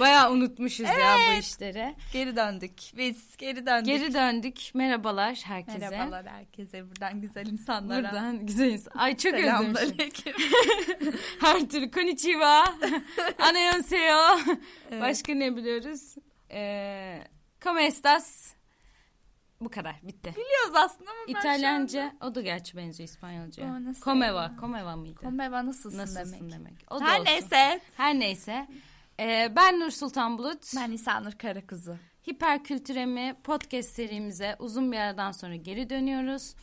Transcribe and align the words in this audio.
Bayağı 0.00 0.32
unutmuşuz 0.32 0.86
ya 0.86 1.16
bu 1.30 1.40
işleri. 1.40 1.94
Geri 2.12 2.36
döndük. 2.36 2.72
Biz 2.96 3.36
geri 3.36 3.66
döndük. 3.66 3.86
Geri 3.86 4.14
döndük. 4.14 4.70
Merhabalar 4.74 5.34
herkese. 5.44 5.78
Merhabalar 5.78 6.26
herkese. 6.26 6.90
Buradan 6.90 7.20
güzel 7.20 7.46
insanlara. 7.46 8.02
Buradan 8.02 8.46
güzel 8.46 8.70
insan. 8.70 8.92
Ay 8.98 9.16
çok 9.16 9.34
özlemişim. 9.34 10.32
Her 11.40 11.68
türlü 11.68 11.90
konnichiwa. 11.90 12.64
Annyeonghaseyo. 13.38 14.18
Evet. 14.90 15.02
Başka 15.02 15.34
ne 15.34 15.56
biliyoruz? 15.56 16.14
Ee, 16.50 17.22
como 17.64 17.80
estas? 17.80 18.54
Bu 19.60 19.68
kadar. 19.70 19.96
Bitti. 20.02 20.30
Biliyoruz 20.32 20.74
aslında 20.74 21.10
ama 21.10 21.38
İtalyanca. 21.38 22.12
O 22.20 22.34
da 22.34 22.40
gerçi 22.40 22.76
benziyor 22.76 23.08
nasıl 23.84 24.02
Comeva. 24.02 24.52
Comeva 24.60 24.96
mıydı? 24.96 25.18
anda 25.18 25.30
Komeva 25.30 25.66
nasılsın, 25.66 25.98
Nasılsın 25.98 26.32
demek. 26.50 26.52
demek. 26.52 26.74
O 26.90 27.00
Her 27.00 27.20
olsun. 27.20 27.24
neyse. 27.24 27.80
Her 27.96 28.18
neyse. 28.18 28.66
Ee, 29.20 29.52
ben 29.56 29.80
Nur 29.80 29.90
Sultan 29.90 30.38
Bulut. 30.38 30.72
Ben 30.76 30.90
İsanur 30.92 31.32
Karakuzu. 31.32 31.96
Hiperkültüremi 32.30 33.36
podcast 33.44 33.88
serimize 33.90 34.56
uzun 34.58 34.92
bir 34.92 34.96
aradan 34.96 35.32
sonra 35.32 35.56
geri 35.56 35.90
dönüyoruz. 35.90 36.54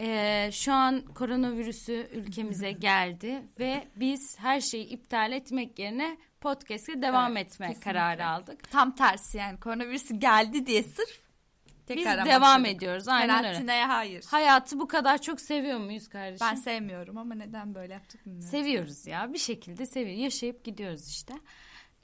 Ee, 0.00 0.50
şu 0.52 0.72
an 0.72 1.00
koronavirüsü 1.00 2.08
ülkemize 2.12 2.72
geldi 2.80 3.42
ve 3.58 3.88
biz 3.96 4.38
her 4.38 4.60
şeyi 4.60 4.86
iptal 4.86 5.32
etmek 5.32 5.78
yerine 5.78 6.16
podcast'e 6.40 7.02
devam 7.02 7.36
Evet, 7.36 7.46
etme 7.46 7.66
kesinlikle. 7.66 7.92
kararı 7.92 8.26
aldık. 8.26 8.70
Tam 8.70 8.94
tersi 8.94 9.38
yani 9.38 9.60
koronavirüs 9.60 10.08
geldi 10.18 10.66
diye 10.66 10.82
sırf 10.82 11.20
Biz 11.68 11.86
tekrar 11.86 12.26
devam 12.26 12.62
başladık. 12.62 12.76
ediyoruz. 12.76 13.08
Aynen 13.08 13.44
öyle. 13.44 13.82
Hayır. 13.84 14.24
Hayatı 14.30 14.80
bu 14.80 14.88
kadar 14.88 15.22
çok 15.22 15.40
seviyor 15.40 15.78
muyuz 15.78 16.08
kardeşim? 16.08 16.46
Ben 16.50 16.54
sevmiyorum 16.54 17.18
ama 17.18 17.34
neden 17.34 17.74
böyle 17.74 17.92
yaptık 17.92 18.26
bilmiyorum. 18.26 18.50
Seviyoruz 18.50 19.06
ya. 19.06 19.32
Bir 19.32 19.38
şekilde 19.38 19.86
seviyoruz. 19.86 20.22
Yaşayıp 20.22 20.64
gidiyoruz 20.64 21.08
işte. 21.08 21.34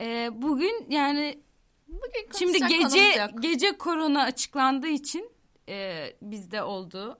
Ee, 0.02 0.30
bugün 0.32 0.86
yani 0.90 1.42
Bugün 1.88 2.38
Şimdi 2.38 2.66
gece 2.66 3.28
gece 3.40 3.78
korona 3.78 4.22
açıklandığı 4.22 4.88
için 4.88 5.30
e, 5.68 6.06
bizde 6.22 6.62
oldu. 6.62 7.18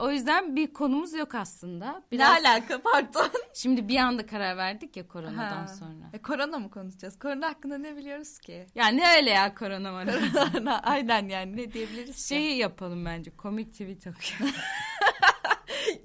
O 0.00 0.10
yüzden 0.10 0.56
bir 0.56 0.72
konumuz 0.72 1.12
yok 1.14 1.34
aslında. 1.34 2.02
Biraz 2.12 2.42
Ne 2.42 2.48
alaka 2.48 2.80
pardon. 2.82 3.30
şimdi 3.54 3.88
bir 3.88 3.96
anda 3.96 4.26
karar 4.26 4.56
verdik 4.56 4.96
ya 4.96 5.08
koronadan 5.08 5.66
Ha. 5.66 5.68
sonra. 5.68 6.10
E, 6.12 6.22
korona 6.22 6.58
mı 6.58 6.70
konuşacağız? 6.70 7.18
Korona 7.18 7.48
hakkında 7.48 7.78
ne 7.78 7.96
biliyoruz 7.96 8.38
ki? 8.38 8.66
Ya 8.74 8.86
ne 8.88 9.16
öyle 9.16 9.30
ya 9.30 9.54
korona 9.54 9.92
var. 9.92 10.08
Aynen 10.82 11.28
yani 11.28 11.56
ne 11.56 11.72
diyebiliriz 11.72 12.16
ki? 12.16 12.28
Şeyi 12.28 12.56
yapalım 12.56 13.04
bence. 13.04 13.30
Komik 13.36 13.72
tweet 13.72 14.06
okuyalım. 14.06 14.56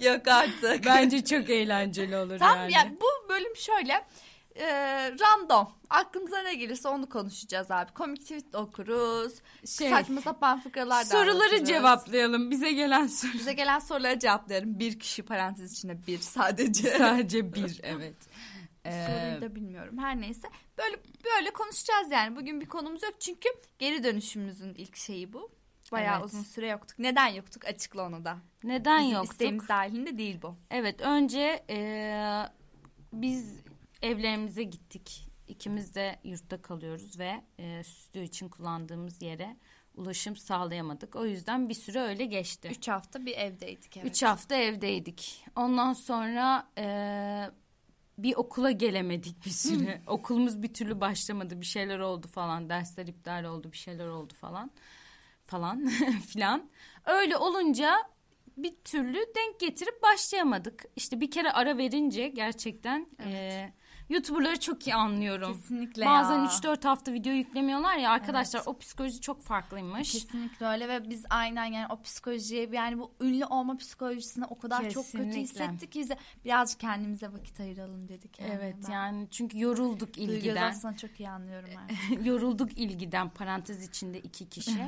Yok 0.00 0.28
artık. 0.28 0.84
bence 0.86 1.24
çok 1.24 1.50
eğlenceli 1.50 2.16
olur 2.16 2.38
Tam 2.38 2.56
yani. 2.56 2.72
yani 2.72 2.96
bu 3.00 3.28
bölüm 3.28 3.56
şöyle 3.56 4.04
e, 4.56 4.66
random. 5.20 5.68
Aklımıza 5.90 6.42
ne 6.42 6.54
gelirse 6.54 6.88
onu 6.88 7.08
konuşacağız 7.08 7.70
abi. 7.70 7.92
Komik 7.92 8.20
tweet 8.20 8.54
okuruz. 8.54 9.32
Şey, 9.78 9.90
Saçma 9.90 10.20
sapan 10.20 10.60
fıkralar 10.60 11.00
da 11.04 11.08
soruları 11.08 11.32
anlatırız. 11.42 11.68
cevaplayalım. 11.68 12.50
Bize 12.50 12.72
gelen 12.72 13.06
soru. 13.06 13.32
Bize 13.34 13.52
gelen 13.52 13.78
soruları 13.78 14.18
cevaplayalım. 14.18 14.78
Bir 14.78 14.98
kişi 14.98 15.22
parantez 15.22 15.72
içinde 15.72 16.06
bir 16.06 16.18
sadece. 16.18 16.90
Sadece 16.98 17.52
bir 17.54 17.80
evet. 17.82 18.16
Ee, 18.84 19.06
Soruyu 19.06 19.40
da 19.50 19.54
bilmiyorum. 19.54 19.98
Her 19.98 20.20
neyse. 20.20 20.48
Böyle 20.78 20.96
böyle 21.36 21.50
konuşacağız 21.52 22.10
yani. 22.10 22.36
Bugün 22.36 22.60
bir 22.60 22.66
konumuz 22.66 23.02
yok. 23.02 23.20
Çünkü 23.20 23.48
geri 23.78 24.04
dönüşümüzün 24.04 24.74
ilk 24.74 24.96
şeyi 24.96 25.32
bu. 25.32 25.50
Bayağı 25.92 26.16
Evet. 26.16 26.24
uzun 26.26 26.42
süre 26.42 26.68
yoktuk. 26.68 26.98
Neden 26.98 27.26
yoktuk? 27.26 27.64
Açıkla 27.64 28.06
onu 28.06 28.24
da. 28.24 28.36
neden 28.64 28.98
Bizim 29.00 29.12
yoktuk? 29.14 29.32
isteğimiz 29.32 29.68
dahilinde 29.68 30.18
değil 30.18 30.38
bu. 30.42 30.56
Evet 30.70 31.00
önce 31.00 31.64
eee, 31.68 32.46
biz 33.12 33.54
evlerimize 34.02 34.62
gittik. 34.62 35.26
İkimiz 35.48 35.94
de 35.94 36.18
yurtta 36.24 36.62
kalıyoruz 36.62 37.18
ve 37.18 37.44
eee 37.58 37.84
stüdyo 37.84 38.22
için 38.22 38.48
kullandığımız 38.48 39.22
yere 39.22 39.56
ulaşım 39.94 40.36
sağlayamadık. 40.36 41.16
O 41.16 41.26
yüzden 41.26 41.68
bir 41.68 41.74
süre 41.74 42.00
öyle 42.00 42.24
geçti. 42.24 42.68
Üç 42.70 42.88
hafta 42.88 43.26
bir 43.26 43.32
evdeydik. 43.36 43.96
Evet. 43.96 44.06
Üç 44.10 44.22
hafta 44.22 44.54
evdeydik. 44.54 45.44
Ondan 45.56 45.92
sonra 45.92 46.68
eee, 46.78 47.50
bir 48.18 48.34
okula 48.36 48.70
gelemedik 48.70 49.44
bir 49.46 49.50
süre. 49.50 50.02
Okulumuz 50.06 50.62
bir 50.62 50.74
türlü 50.74 51.00
başlamadı. 51.00 51.60
Bir 51.60 51.66
şeyler 51.66 51.98
oldu 51.98 52.28
falan. 52.28 52.68
Dersler 52.68 53.06
iptal 53.06 53.44
oldu. 53.44 53.72
Bir 53.72 53.76
şeyler 53.76 54.06
oldu 54.06 54.34
falan. 54.34 54.70
Falan 55.46 55.86
filan. 56.28 56.70
Öyle 57.04 57.36
olunca 57.36 57.96
bir 58.56 58.74
türlü 58.84 59.18
denk 59.36 59.60
getirip 59.60 60.02
başlayamadık. 60.02 60.84
İşte 60.96 61.20
bir 61.20 61.30
kere 61.30 61.52
ara 61.52 61.78
verince 61.78 62.28
gerçekten 62.28 63.06
eee 63.26 63.72
YouTuber'ları 64.10 64.60
çok 64.60 64.86
iyi 64.86 64.94
anlıyorum. 64.94 65.52
Kesinlikle 65.54 66.06
Bazen 66.06 66.38
ya. 66.38 66.44
3-4 66.44 66.84
hafta 66.88 67.12
video 67.12 67.32
yüklemiyorlar 67.32 67.96
ya 67.96 68.10
arkadaşlar 68.10 68.62
o 68.66 68.78
psikoloji 68.78 69.20
çok 69.20 69.42
farklıymış. 69.42 70.12
Kesinlikle 70.12 70.66
öyle 70.66 70.88
ve 70.88 71.10
biz 71.10 71.24
aynen 71.30 71.64
yani 71.64 71.86
o 71.90 72.02
psikolojiye 72.02 72.68
yani 72.72 72.98
bu 72.98 73.12
ünlü 73.20 73.44
olma 73.44 73.76
psikolojisine 73.76 74.44
o 74.44 74.58
kadar 74.58 74.90
çok 74.90 75.04
kötü 75.04 75.18
Kesinlikle. 75.18 75.40
hissettik 75.40 75.92
ki 75.92 76.00
bize 76.00 76.16
birazcık 76.44 76.80
kendimize 76.80 77.32
vakit 77.32 77.60
ayıralım 77.60 78.08
dedik. 78.08 78.40
Yani. 78.40 78.50
Evet 78.60 78.76
Ben 78.88 78.92
yani 78.92 79.28
çünkü 79.30 79.58
yorulduk 79.60 80.16
Duygu 80.16 80.32
ilgiden. 80.32 80.70
aslında 80.70 80.96
çok 80.96 81.20
iyi 81.20 81.28
anlıyorum 81.28 81.70
ben. 81.76 82.20
yorulduk 82.24 82.78
ilgiden 82.78 83.28
parantez 83.28 83.88
içinde 83.88 84.20
iki 84.20 84.48
kişi. 84.48 84.70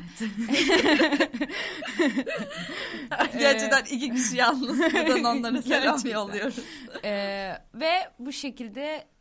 Gerçekten 3.38 3.84
iki 3.84 4.14
kişi 4.14 4.36
yalnız 4.36 4.78
buradan 4.78 5.24
onlara 5.24 5.62
selam 5.62 5.98
yolluyoruz. 6.12 6.58
Ee, 7.04 7.52
ve 7.74 7.92
bu 8.18 8.32
şekilde 8.32 9.11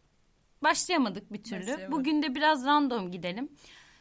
başlayamadık 0.63 1.33
bir 1.33 1.43
türlü. 1.43 1.59
Başlayamadık. 1.61 1.91
Bugün 1.91 2.23
de 2.23 2.35
biraz 2.35 2.65
random 2.65 3.11
gidelim. 3.11 3.49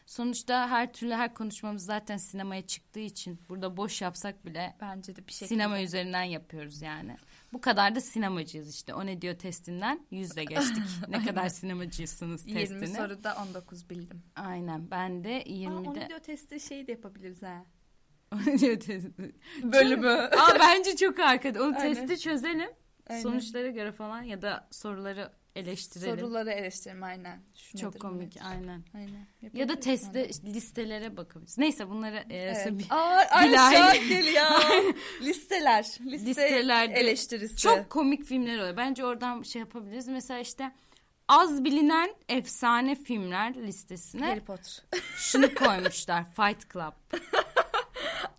Sonuçta 0.07 0.71
her 0.71 0.93
türlü 0.93 1.15
her 1.15 1.35
konuşmamız 1.35 1.85
zaten 1.85 2.17
sinemaya 2.17 2.67
çıktığı 2.67 3.01
için 3.01 3.41
burada 3.49 3.77
boş 3.77 4.03
yapsak 4.03 4.47
bile 4.47 4.77
Bence 4.81 5.17
de 5.17 5.27
bir 5.27 5.33
şekilde. 5.33 5.49
sinema 5.49 5.81
üzerinden 5.83 6.23
yapıyoruz 6.23 6.83
yani. 6.83 7.17
Bu 7.53 7.61
kadar 7.61 7.95
da 7.95 8.01
sinemacıyız 8.01 8.75
işte. 8.75 8.95
O 8.95 9.07
ne 9.07 9.23
diyor 9.23 9.35
testinden 9.39 10.07
yüzle 10.11 10.45
geçtik. 10.45 10.83
ne 11.09 11.25
kadar 11.25 11.49
sinemacıysanız 11.49 12.47
20 12.47 12.61
testini. 12.61 12.87
soruda 12.87 13.37
19 13.49 13.91
bildim. 13.91 14.23
Aynen 14.37 14.91
ben 14.91 15.25
de 15.25 15.29
Aa, 15.47 15.51
20'de. 15.51 15.69
onu 15.89 16.09
diyor 16.09 16.21
testi 16.21 16.61
şey 16.61 16.87
de 16.87 16.93
yapabiliriz 16.93 17.43
ha. 17.43 17.65
diyor 18.61 18.81
testi. 18.81 19.35
Bölümü. 19.63 20.09
Aa 20.11 20.59
bence 20.61 20.97
çok 20.97 21.19
arkada. 21.21 21.63
O 21.63 21.65
Aynen. 21.65 21.95
testi 21.95 22.19
çözelim. 22.19 22.71
Aynen. 23.11 23.23
Sonuçlara 23.23 23.69
göre 23.69 23.93
falan 23.93 24.23
ya 24.23 24.43
da 24.43 24.69
soruları 24.71 25.33
eleştirelim. 25.57 26.19
Soruları 26.19 26.51
eleştirelim 26.51 27.03
aynen. 27.03 27.41
Şu 27.55 27.79
çok 27.79 27.91
nedir, 27.95 27.99
komik 27.99 28.37
nedir? 28.37 28.43
aynen. 28.51 28.85
Aynen. 28.95 29.27
Ya 29.53 29.69
da 29.69 29.81
testte 29.81 30.29
listelere 30.45 31.17
bakabiliriz. 31.17 31.59
Neyse 31.59 31.89
bunları 31.89 32.17
e, 32.17 32.37
Evet. 32.37 32.67
bir- 32.79 32.87
Aa, 32.91 33.27
ay 33.31 33.59
an 33.59 34.09
geliyor. 34.09 34.45
Listeler. 35.23 35.85
Liste 36.01 36.27
listelerde 36.31 36.95
eleştirisi. 36.95 37.57
çok 37.57 37.91
komik 37.91 38.25
filmler 38.25 38.59
oluyor. 38.59 38.77
Bence 38.77 39.05
oradan 39.05 39.43
şey 39.43 39.61
yapabiliriz. 39.61 40.09
Mesela 40.09 40.41
işte 40.41 40.73
az 41.29 41.65
bilinen 41.65 42.15
efsane 42.29 42.95
filmler 42.95 43.55
listesine 43.55 44.27
Harry 44.27 44.41
Potter. 44.41 44.83
şunu 45.17 45.55
koymuşlar. 45.55 46.25
Fight 46.35 46.73
Club. 46.73 47.21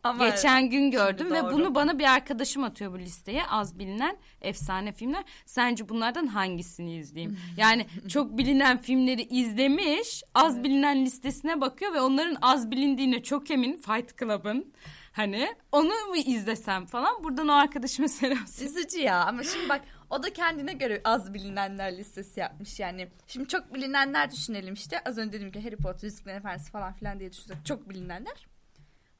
Ama 0.03 0.29
Geçen 0.29 0.69
gün 0.69 0.91
gördüm 0.91 1.27
Şimdi 1.27 1.39
ve 1.39 1.43
doğru. 1.43 1.53
bunu 1.53 1.75
bana 1.75 1.99
bir 1.99 2.13
arkadaşım 2.13 2.63
atıyor 2.63 2.93
bu 2.93 2.99
listeye. 2.99 3.45
Az 3.45 3.79
bilinen 3.79 4.17
efsane 4.41 4.91
filmler. 4.91 5.23
Sence 5.45 5.89
bunlardan 5.89 6.27
hangisini 6.27 6.95
izleyeyim? 6.95 7.39
Yani 7.57 7.85
çok 8.09 8.37
bilinen 8.37 8.77
filmleri 8.77 9.21
izlemiş, 9.21 10.23
az 10.35 10.63
bilinen 10.63 11.05
listesine 11.05 11.61
bakıyor 11.61 11.93
ve 11.93 12.01
onların 12.01 12.37
az 12.41 12.71
bilindiğine 12.71 13.23
çok 13.23 13.51
emin 13.51 13.73
Fight 13.77 14.19
Club'ın. 14.19 14.73
Hani 15.11 15.55
onu 15.71 15.87
mu 16.09 16.15
izlesem 16.25 16.85
falan. 16.85 17.23
Buradan 17.23 17.47
o 17.47 17.53
arkadaşıma 17.53 18.07
selam. 18.07 18.43
Üzücü 18.61 18.99
ya 18.99 19.25
ama 19.25 19.43
şimdi 19.43 19.69
bak 19.69 19.81
o 20.09 20.23
da 20.23 20.33
kendine 20.33 20.73
göre 20.73 21.01
az 21.03 21.33
bilinenler 21.33 21.97
listesi 21.97 22.39
yapmış 22.39 22.79
yani. 22.79 23.07
Şimdi 23.27 23.47
çok 23.47 23.73
bilinenler 23.73 24.31
düşünelim 24.31 24.73
işte. 24.73 24.99
Az 25.05 25.17
önce 25.17 25.33
dedim 25.33 25.51
ki 25.51 25.63
Harry 25.63 25.75
Potter, 25.77 26.03
Yüzüklerin 26.03 26.37
Efendisi 26.37 26.71
falan 26.71 26.93
filan 26.93 27.19
diye 27.19 27.31
düşünsek 27.31 27.65
çok 27.65 27.89
bilinenler. 27.89 28.50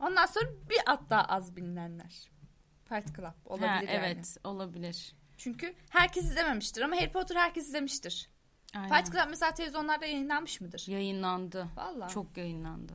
Ondan 0.02 0.26
sonra 0.26 0.46
bir 0.70 0.78
at 0.86 1.10
daha 1.10 1.24
az 1.24 1.56
bilinenler. 1.56 2.30
Fight 2.90 3.16
Club 3.16 3.34
olabilir 3.46 3.68
Ha, 3.68 3.76
yani. 3.76 3.90
evet 3.90 4.38
olabilir. 4.44 5.16
Çünkü 5.38 5.74
herkes 5.90 6.24
izlememiştir 6.24 6.82
ama 6.82 6.96
Harry 6.96 7.12
Potter 7.12 7.36
herkes 7.36 7.68
izlemiştir. 7.68 8.30
Aynen. 8.76 8.90
Fight 8.96 9.12
Club 9.14 9.30
mesela 9.30 9.54
televizyonlarda 9.54 10.06
yayınlanmış 10.06 10.62
mıdır? 10.62 10.84
Yayınlandı. 10.88 11.68
Vallahi. 11.76 12.14
Çok 12.14 12.38
yayınlandı. 12.38 12.94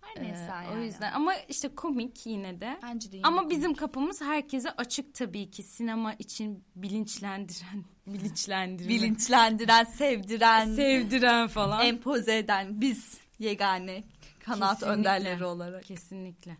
Her 0.00 0.20
Ee, 0.20 0.24
neyse 0.24 0.42
yani. 0.44 0.68
O 0.68 0.78
yüzden 0.78 1.12
ama 1.12 1.34
işte 1.34 1.74
komik 1.74 2.26
yine 2.26 2.60
de. 2.60 2.78
Bence 2.82 3.12
de 3.12 3.16
yine 3.16 3.26
Ama 3.26 3.36
komik. 3.42 3.50
bizim 3.56 3.74
kapımız 3.74 4.20
herkese 4.22 4.70
açık 4.70 5.14
tabii 5.14 5.50
ki 5.50 5.62
sinema 5.62 6.14
için 6.14 6.64
bilinçlendiren, 6.76 7.84
bilinçlendiren, 8.06 8.88
bilinçlendiren, 8.88 9.84
sevdiren, 9.84 10.74
sevdiren 10.74 11.48
falan. 11.48 11.86
empoze 11.86 12.38
eden 12.38 12.80
biz 12.80 13.18
yegane 13.38 14.04
kanaat 14.44 14.78
Kesinlikle. 14.80 14.98
önderleri 14.98 15.44
olarak. 15.44 15.84
Kesinlikle. 15.84 16.56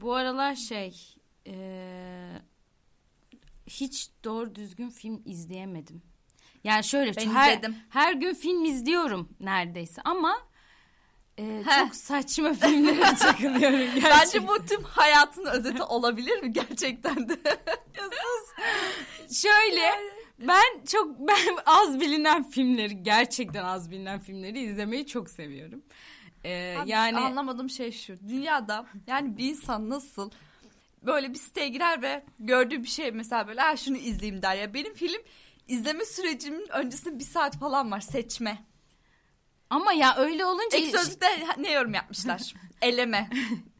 Bu 0.00 0.14
aralar 0.14 0.54
şey 0.54 0.94
e, 1.46 1.56
hiç 3.66 4.08
doğru 4.24 4.54
düzgün 4.54 4.90
film 4.90 5.22
izleyemedim. 5.24 6.02
Yani 6.64 6.84
şöyle 6.84 7.16
Ben 7.16 7.30
her, 7.30 7.50
izledim. 7.52 7.76
her 7.90 8.12
gün 8.12 8.34
film 8.34 8.64
izliyorum 8.64 9.28
neredeyse 9.40 10.02
ama 10.04 10.36
e, 11.38 11.62
çok 11.80 11.94
saçma 11.94 12.54
filmlere 12.54 13.14
takılıyorum 13.18 13.78
gerçekten. 13.78 14.10
Bence 14.20 14.48
bu 14.48 14.66
tüm 14.66 14.82
hayatın 14.82 15.44
özeti 15.46 15.82
olabilir 15.82 16.42
mi 16.42 16.52
gerçekten 16.52 17.28
de? 17.28 17.36
Şöyle 19.32 19.90
ben 20.38 20.84
çok 20.86 21.18
ben 21.18 21.56
az 21.66 22.00
bilinen 22.00 22.42
filmleri 22.50 23.02
gerçekten 23.02 23.64
az 23.64 23.90
bilinen 23.90 24.20
filmleri 24.20 24.60
izlemeyi 24.60 25.06
çok 25.06 25.30
seviyorum. 25.30 25.82
Ee, 26.46 26.76
Abi, 26.78 26.90
yani 26.90 27.18
anlamadığım 27.18 27.70
şey 27.70 27.92
şu. 27.92 28.28
Dünyada 28.28 28.86
yani 29.06 29.36
bir 29.36 29.50
insan 29.50 29.90
nasıl 29.90 30.30
böyle 31.02 31.30
bir 31.30 31.38
siteye 31.38 31.68
girer 31.68 32.02
ve 32.02 32.24
gördüğü 32.38 32.82
bir 32.82 32.88
şey 32.88 33.12
mesela 33.12 33.48
böyle 33.48 33.60
ha 33.60 33.76
şunu 33.76 33.96
izleyeyim 33.96 34.42
der 34.42 34.56
ya. 34.56 34.74
Benim 34.74 34.94
film 34.94 35.22
izleme 35.68 36.04
sürecimin 36.04 36.66
öncesinde 36.72 37.18
bir 37.18 37.24
saat 37.24 37.58
falan 37.58 37.90
var 37.90 38.00
seçme. 38.00 38.58
ama 39.70 39.92
ya 39.92 40.16
öyle 40.16 40.44
olunca 40.44 40.78
Ek 40.78 40.90
sözlükte 40.90 41.26
ne 41.58 41.72
yorum 41.72 41.94
yapmışlar? 41.94 42.54
Eleme. 42.82 43.30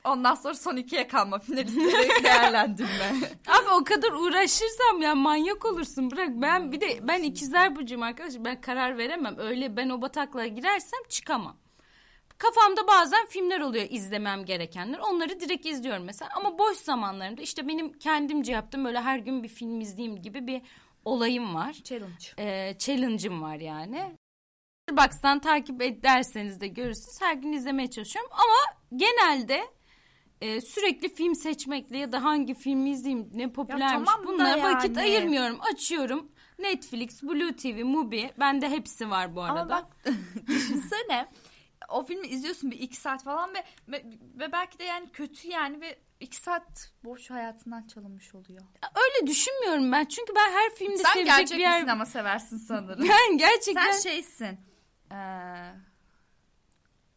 Ondan 0.04 0.34
sonra 0.34 0.54
son 0.54 0.76
ikiye 0.76 1.08
kalma. 1.08 1.38
Finalistleri 1.38 2.24
değerlendirme. 2.24 3.12
Abi 3.46 3.70
o 3.80 3.84
kadar 3.84 4.12
uğraşırsam 4.12 5.02
ya 5.02 5.14
manyak 5.14 5.64
olursun 5.64 6.10
bırak. 6.10 6.28
Ben 6.30 6.72
bir 6.72 6.80
de 6.80 6.98
ben 7.08 7.22
ikizler 7.22 7.76
burcuyum 7.76 8.02
arkadaşlar. 8.02 8.44
Ben 8.44 8.60
karar 8.60 8.98
veremem. 8.98 9.38
Öyle 9.38 9.76
ben 9.76 9.88
o 9.88 10.02
bataklığa 10.02 10.46
girersem 10.46 11.00
çıkamam. 11.08 11.56
Kafamda 12.38 12.86
bazen 12.86 13.26
filmler 13.26 13.60
oluyor 13.60 13.86
izlemem 13.90 14.44
gerekenler. 14.44 14.98
Onları 14.98 15.40
direkt 15.40 15.66
izliyorum 15.66 16.04
mesela. 16.04 16.30
Ama 16.36 16.58
boş 16.58 16.76
zamanlarımda 16.76 17.42
işte 17.42 17.68
benim 17.68 17.92
kendimce 17.92 18.52
yaptığım 18.52 18.84
böyle 18.84 19.00
her 19.00 19.18
gün 19.18 19.42
bir 19.42 19.48
film 19.48 19.80
izleyeyim 19.80 20.22
gibi 20.22 20.46
bir 20.46 20.62
olayım 21.04 21.54
var. 21.54 21.72
Challenge. 21.72 22.26
Ee, 22.38 22.76
challenge'ım 22.78 23.42
var 23.42 23.56
yani. 23.56 24.16
Box'tan 24.90 25.38
takip 25.38 25.82
ederseniz 25.82 26.60
de 26.60 26.66
görürsünüz. 26.68 27.20
Her 27.20 27.34
gün 27.34 27.52
izlemeye 27.52 27.90
çalışıyorum. 27.90 28.30
Ama 28.32 28.78
genelde 28.96 29.64
e, 30.40 30.60
sürekli 30.60 31.14
film 31.14 31.34
seçmekle 31.34 31.98
ya 31.98 32.12
da 32.12 32.24
hangi 32.24 32.54
filmi 32.54 32.90
izleyeyim 32.90 33.30
ne 33.34 33.52
popülermiş 33.52 34.08
tamam 34.08 34.22
da 34.22 34.28
bunlara 34.28 34.62
vakit 34.62 34.96
yani. 34.96 35.00
ayırmıyorum. 35.00 35.58
Açıyorum. 35.72 36.32
Netflix, 36.58 37.22
Blue 37.22 37.56
TV, 37.56 37.84
Mubi. 37.84 38.30
Bende 38.38 38.68
hepsi 38.68 39.10
var 39.10 39.36
bu 39.36 39.42
arada. 39.42 39.60
Ama 39.60 39.70
bak 39.70 39.96
düşünsene 40.46 41.28
o 41.88 42.04
filmi 42.04 42.26
izliyorsun 42.26 42.70
bir 42.70 42.80
iki 42.80 42.96
saat 42.96 43.24
falan 43.24 43.54
ve, 43.54 43.64
ve, 43.88 44.04
ve 44.38 44.52
belki 44.52 44.78
de 44.78 44.84
yani 44.84 45.08
kötü 45.12 45.48
yani 45.48 45.80
ve 45.80 45.98
iki 46.20 46.36
saat 46.36 46.92
boş 47.04 47.30
hayatından 47.30 47.86
çalınmış 47.86 48.34
oluyor. 48.34 48.62
Öyle 48.96 49.26
düşünmüyorum 49.26 49.92
ben. 49.92 50.04
Çünkü 50.04 50.32
ben 50.36 50.52
her 50.52 50.74
filmde 50.74 50.96
Sen 50.96 51.12
sevecek 51.12 51.36
gerçek 51.36 51.58
bir 51.58 51.62
yer... 51.62 51.80
sinema 51.80 52.06
seversin 52.06 52.56
sanırım. 52.56 53.08
Ben 53.08 53.38
gerçekten... 53.38 53.90
Sen 53.90 54.10
şeysin. 54.10 54.58
Ee, 55.12 55.72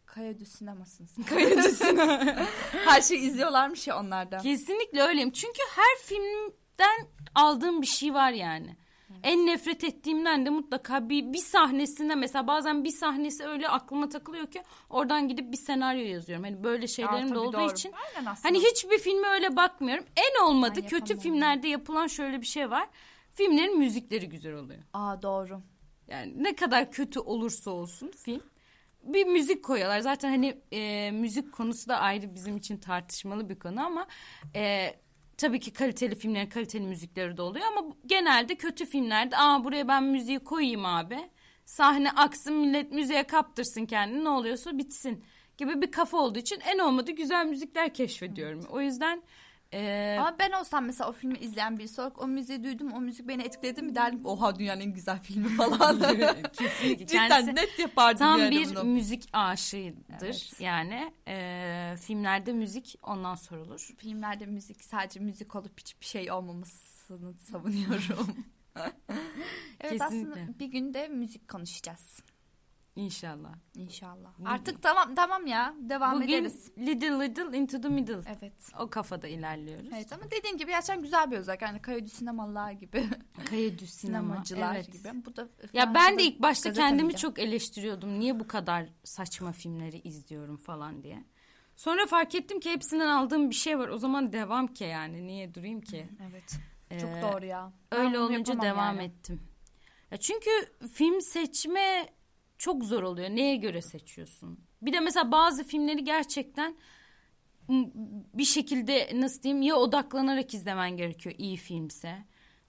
Kayadü 0.05 0.45
sinemasın 0.45 1.05
sen. 1.05 1.23
Her 2.85 3.01
şeyi 3.01 3.19
izliyorlarmış 3.19 3.87
ya 3.87 3.99
onlarda. 3.99 4.37
Kesinlikle 4.37 5.01
öyleyim. 5.01 5.31
Çünkü 5.31 5.59
her 5.75 6.05
filmden 6.05 7.07
aldığım 7.35 7.81
bir 7.81 7.87
şey 7.87 8.13
var 8.13 8.31
yani. 8.31 8.77
En 9.23 9.45
nefret 9.45 9.83
ettiğimden 9.83 10.45
de 10.45 10.49
mutlaka 10.49 11.09
bir, 11.09 11.33
bir 11.33 11.37
sahnesinde 11.37 12.15
mesela 12.15 12.47
bazen 12.47 12.83
bir 12.83 12.91
sahnesi 12.91 13.45
öyle 13.45 13.69
aklıma 13.69 14.09
takılıyor 14.09 14.47
ki 14.51 14.63
oradan 14.89 15.27
gidip 15.27 15.51
bir 15.51 15.57
senaryo 15.57 16.05
yazıyorum. 16.05 16.43
Hani 16.43 16.63
böyle 16.63 16.87
şeylerim 16.87 17.35
de 17.35 17.39
olduğu 17.39 17.57
doğru. 17.57 17.71
için 17.71 17.93
hani 18.43 18.59
hiçbir 18.59 18.97
filme 18.97 19.27
öyle 19.27 19.55
bakmıyorum. 19.55 20.05
En 20.15 20.45
olmadı 20.45 20.79
Ben 20.83 20.87
kötü 20.87 21.19
filmlerde 21.19 21.67
yapılan 21.67 22.07
şöyle 22.07 22.41
bir 22.41 22.45
şey 22.45 22.69
var. 22.69 22.89
Filmlerin 23.31 23.77
müzikleri 23.77 24.29
güzel 24.29 24.53
oluyor. 24.53 24.83
Aa 24.93 25.21
doğru. 25.21 25.61
Yani 26.07 26.43
ne 26.43 26.55
kadar 26.55 26.91
kötü 26.91 27.19
olursa 27.19 27.71
olsun 27.71 28.11
film 28.11 28.41
bir 29.03 29.25
müzik 29.25 29.63
koyuyorlar. 29.63 29.99
Zaten 29.99 30.29
hani 30.29 30.61
e, 30.71 31.11
müzik 31.11 31.53
konusu 31.53 31.89
da 31.89 31.99
ayrı 31.99 32.35
bizim 32.35 32.57
için 32.57 32.77
tartışmalı 32.77 33.49
bir 33.49 33.59
konu 33.59 33.85
ama 33.85 34.07
e, 34.55 34.93
tabii 35.39 35.59
ki 35.59 35.73
kaliteli 35.73 36.15
filmlerin 36.15 36.49
kaliteli 36.49 36.87
müzikleri 36.87 37.37
de 37.37 37.41
oluyor 37.41 37.65
ama 37.65 37.95
genelde 38.05 38.55
kötü 38.55 38.85
filmlerde 38.85 39.37
aa 39.37 39.63
buraya 39.63 39.87
ben 39.87 40.03
müziği 40.03 40.39
koyayım 40.39 40.85
abi. 40.85 41.29
Sahne 41.65 42.11
aksın 42.11 42.53
millet 42.53 42.91
müziğe 42.91 43.23
kaptırsın 43.23 43.85
kendini 43.85 44.23
ne 44.23 44.29
oluyorsa 44.29 44.77
bitsin 44.77 45.25
gibi 45.57 45.81
bir 45.81 45.91
kafa 45.91 46.17
olduğu 46.17 46.39
için 46.39 46.59
en 46.59 46.79
olmadı 46.79 47.11
güzel 47.11 47.45
müzikler 47.45 47.93
keşfediyorum. 47.93 48.65
O 48.69 48.81
yüzden 48.81 49.23
e, 49.73 50.17
Ama 50.19 50.35
ben 50.39 50.51
olsam 50.51 50.85
mesela 50.85 51.09
o 51.09 51.13
filmi 51.13 51.37
izleyen 51.37 51.79
birisi 51.79 52.01
olarak 52.01 52.21
o 52.21 52.27
müziği 52.27 52.63
duydum 52.63 52.93
o 52.93 53.01
müzik 53.01 53.27
beni 53.27 53.43
etkiledi 53.43 53.81
mi 53.81 53.95
derdim 53.95 54.25
oha 54.25 54.55
dünyanın 54.59 54.81
en 54.81 54.93
güzel 54.93 55.19
filmi 55.19 55.49
falan. 55.49 55.99
kesinlikle 56.53 57.07
Cidden 57.07 57.29
kendisi 57.29 57.55
net 57.55 57.79
yapardım 57.79 58.19
Tam 58.19 58.39
yani 58.39 58.51
bir 58.51 58.69
bunu. 58.69 58.83
müzik 58.83 59.29
aşığıdır 59.33 60.03
Evet. 60.21 60.59
yani 60.59 61.13
e, 61.27 61.95
filmlerde 62.01 62.53
müzik 62.53 62.95
ondan 63.03 63.35
sorulur. 63.35 63.89
Filmlerde 63.97 64.45
müzik 64.45 64.83
sadece 64.83 65.19
müzik 65.19 65.55
olup 65.55 65.79
hiçbir 65.79 66.05
şey 66.05 66.31
olmamasını 66.31 67.33
savunuyorum. 67.51 68.27
evet 69.81 69.91
Kesinlikle. 69.99 70.05
aslında 70.05 70.59
bir 70.59 70.65
günde 70.65 71.07
müzik 71.07 71.47
konuşacağız. 71.49 72.19
İnşallah. 72.95 73.53
İnşallah. 73.75 74.33
Bugün- 74.39 74.45
Artık 74.49 74.81
tamam 74.83 75.15
tamam 75.15 75.47
ya 75.47 75.73
devam 75.79 76.15
Bugün 76.15 76.27
ederiz. 76.27 76.71
little 76.77 77.19
little 77.19 77.57
into 77.57 77.81
the 77.81 77.89
middle. 77.89 78.21
Evet. 78.39 78.53
O 78.79 78.89
kafada 78.89 79.27
ilerliyoruz. 79.27 79.89
Evet 79.95 80.13
ama 80.13 80.23
dediğin 80.31 80.57
gibi 80.57 80.71
gerçekten 80.71 81.01
güzel 81.01 81.31
bir 81.31 81.37
özellik. 81.37 81.61
Yani 81.61 81.81
Kayıcı 81.81 82.15
sinemalılar 82.15 82.71
gibi. 82.71 82.97
Sinema. 83.49 83.85
Sinemacılar 83.87 84.75
evet. 84.75 84.93
gibi. 84.93 85.25
Bu 85.25 85.35
da 85.35 85.49
Ya 85.73 85.93
ben 85.93 86.19
de 86.19 86.23
ilk 86.23 86.41
başta 86.41 86.73
kendimi 86.73 87.15
çok 87.15 87.39
eleştiriyordum. 87.39 88.19
Niye 88.19 88.39
bu 88.39 88.47
kadar 88.47 88.89
saçma 89.03 89.51
filmleri 89.51 89.97
izliyorum 89.99 90.57
falan 90.57 91.03
diye. 91.03 91.23
Sonra 91.75 92.05
fark 92.05 92.35
ettim 92.35 92.59
ki 92.59 92.71
hepsinden 92.71 93.07
aldığım 93.07 93.49
bir 93.49 93.55
şey 93.55 93.79
var. 93.79 93.87
O 93.87 93.97
zaman 93.97 94.33
devam 94.33 94.67
ki 94.67 94.83
yani. 94.83 95.27
Niye 95.27 95.53
durayım 95.53 95.81
ki? 95.81 96.09
Evet. 96.31 96.55
Çok 97.01 97.09
Ee, 97.09 97.21
doğru 97.21 97.45
ya. 97.45 97.71
Ben 97.91 97.99
Öyle 98.05 98.19
olunca 98.19 98.61
devam 98.61 98.95
yani. 98.95 99.03
ettim. 99.03 99.41
Ya 100.11 100.17
çünkü 100.17 100.49
film 100.93 101.21
seçme 101.21 102.07
çok 102.59 102.83
zor 102.83 103.03
oluyor. 103.03 103.29
Neye 103.29 103.55
göre 103.55 103.81
seçiyorsun? 103.81 104.59
Bir 104.81 104.93
de 104.93 104.99
mesela 104.99 105.31
bazı 105.31 105.63
filmleri 105.63 106.03
gerçekten 106.03 106.75
bir 108.33 108.45
şekilde 108.45 109.11
nasıl 109.13 109.43
diyeyim 109.43 109.61
ya 109.61 109.75
odaklanarak 109.75 110.53
izlemen 110.53 110.97
gerekiyor 110.97 111.35
iyi 111.37 111.57
filmse. 111.57 112.17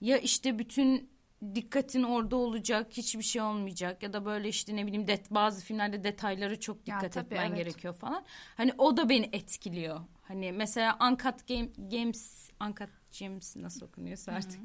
Ya 0.00 0.18
işte 0.18 0.58
bütün 0.58 1.10
dikkatin 1.54 2.02
orada 2.02 2.36
olacak, 2.36 2.86
hiçbir 2.90 3.22
şey 3.22 3.42
olmayacak 3.42 4.02
ya 4.02 4.12
da 4.12 4.24
böyle 4.24 4.48
işte 4.48 4.76
ne 4.76 4.86
bileyim 4.86 5.06
det 5.06 5.30
bazı 5.30 5.64
filmlerde 5.64 6.04
detayları 6.04 6.60
çok 6.60 6.76
Ya 6.76 6.96
dikkat 6.96 7.12
tabii, 7.12 7.34
etmen 7.34 7.46
evet. 7.46 7.56
gerekiyor 7.56 7.94
falan. 7.94 8.24
Hani 8.56 8.72
o 8.78 8.96
da 8.96 9.08
beni 9.08 9.28
etkiliyor. 9.32 10.00
Hani 10.22 10.52
mesela 10.52 10.98
Uncut 11.10 11.48
Game, 11.48 11.68
Games, 11.78 12.50
Uncut 12.60 12.90
Gems 13.18 13.56
nasıl 13.56 13.86
okunuyorsa 13.86 14.32
artık. 14.32 14.60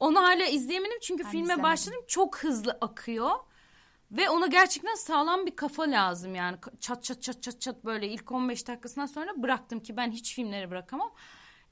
Onu 0.00 0.18
hala 0.20 0.46
izleyemedim 0.46 0.98
çünkü 1.02 1.24
Ben 1.24 1.30
filme 1.30 1.44
izlemedim. 1.44 1.62
başladım 1.62 2.00
çok 2.08 2.38
hızlı 2.38 2.78
akıyor. 2.80 3.30
Ve 4.10 4.30
ona 4.30 4.46
gerçekten 4.46 4.94
sağlam 4.94 5.46
bir 5.46 5.56
kafa 5.56 5.82
lazım 5.82 6.34
yani. 6.34 6.56
Çat 6.80 7.04
çat 7.04 7.22
çat 7.22 7.42
çat 7.42 7.60
çat 7.60 7.84
böyle 7.84 8.08
ilk 8.08 8.32
15 8.32 8.68
dakikasından 8.68 9.06
sonra 9.06 9.42
bıraktım 9.42 9.80
ki 9.80 9.96
ben 9.96 10.10
hiç 10.10 10.34
filmleri 10.34 10.70
bırakamam. 10.70 11.12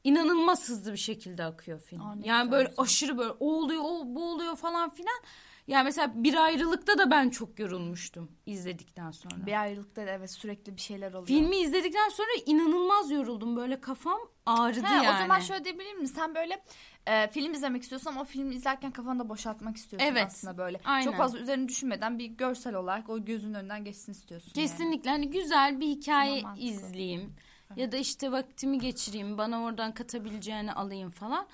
İnanılmaz 0.04 0.68
hızlı 0.68 0.92
bir 0.92 0.98
şekilde 0.98 1.44
akıyor 1.44 1.80
film. 1.80 2.00
Aa, 2.00 2.14
yani 2.24 2.44
güzel 2.44 2.50
böyle 2.50 2.70
zaman. 2.70 2.84
aşırı 2.84 3.18
böyle 3.18 3.30
o 3.30 3.52
oluyor 3.52 3.82
o 3.84 4.02
bu 4.06 4.32
oluyor 4.32 4.56
falan 4.56 4.90
filan. 4.90 5.20
Yani 5.66 5.84
mesela 5.84 6.12
bir 6.14 6.34
ayrılıkta 6.34 6.98
da 6.98 7.10
ben 7.10 7.30
çok 7.30 7.58
yorulmuştum 7.58 8.30
izledikten 8.46 9.10
sonra. 9.10 9.46
Bir 9.46 9.60
ayrılıkta 9.60 10.06
da 10.06 10.10
evet 10.10 10.30
sürekli 10.30 10.76
bir 10.76 10.80
şeyler 10.80 11.08
oluyor. 11.08 11.26
Filmi 11.26 11.56
izledikten 11.56 12.08
sonra 12.08 12.28
inanılmaz 12.46 13.10
yoruldum. 13.10 13.56
Böyle 13.56 13.80
kafam 13.80 14.20
ağrıdı 14.46 14.86
He, 14.86 14.94
yani. 14.94 15.10
O 15.10 15.12
zaman 15.18 15.40
şöyle 15.40 15.64
diyebilir 15.64 15.94
miyim? 15.94 16.06
Sen 16.06 16.34
böyle 16.34 16.62
e, 17.06 17.28
film 17.30 17.52
izlemek 17.52 17.82
istiyorsun 17.82 18.10
ama 18.10 18.20
o 18.20 18.24
filmi 18.24 18.54
izlerken 18.54 18.90
kafanı 18.90 19.18
da 19.18 19.28
boşaltmak 19.28 19.76
istiyorsun 19.76 20.08
Evet, 20.08 20.26
aslında 20.26 20.58
böyle. 20.58 20.80
aynen. 20.84 21.04
Çok 21.04 21.16
fazla 21.16 21.38
üzerine 21.38 21.68
düşünmeden 21.68 22.18
bir 22.18 22.26
görsel 22.26 22.74
olarak 22.74 23.10
o 23.10 23.24
gözünün 23.24 23.54
önünden 23.54 23.84
geçsin 23.84 24.12
istiyorsun. 24.12 24.52
yani. 24.56 24.68
Kesinlikle 24.68 25.10
hani 25.10 25.30
güzel 25.30 25.80
bir 25.80 25.86
hikaye 25.86 26.42
izleyeyim 26.58 27.34
ya 27.76 27.92
da 27.92 27.96
işte 27.96 28.32
vaktimi 28.32 28.78
geçireyim 28.78 29.38
bana 29.38 29.62
oradan 29.62 29.94
katabileceğini 29.94 30.72
alayım 30.72 31.10
falan. 31.10 31.46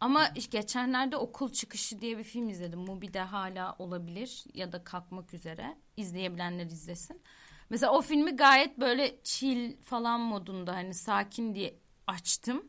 Ama 0.00 0.28
geçenlerde 0.50 1.16
okul 1.16 1.52
çıkışı 1.52 2.00
diye 2.00 2.18
bir 2.18 2.24
film 2.24 2.48
izledim. 2.48 2.80
Mubi'de 2.80 3.20
hala 3.20 3.76
olabilir 3.78 4.44
ya 4.54 4.72
da 4.72 4.84
kalkmak 4.84 5.34
üzere. 5.34 5.78
İzleyebilenler 5.96 6.66
izlesin. 6.66 7.22
Mesela 7.70 7.92
o 7.92 8.02
filmi 8.02 8.36
gayet 8.36 8.80
böyle 8.80 9.20
chill 9.24 9.76
falan 9.82 10.20
modunda 10.20 10.74
hani 10.74 10.94
sakin 10.94 11.54
diye 11.54 11.78
açtım. 12.06 12.68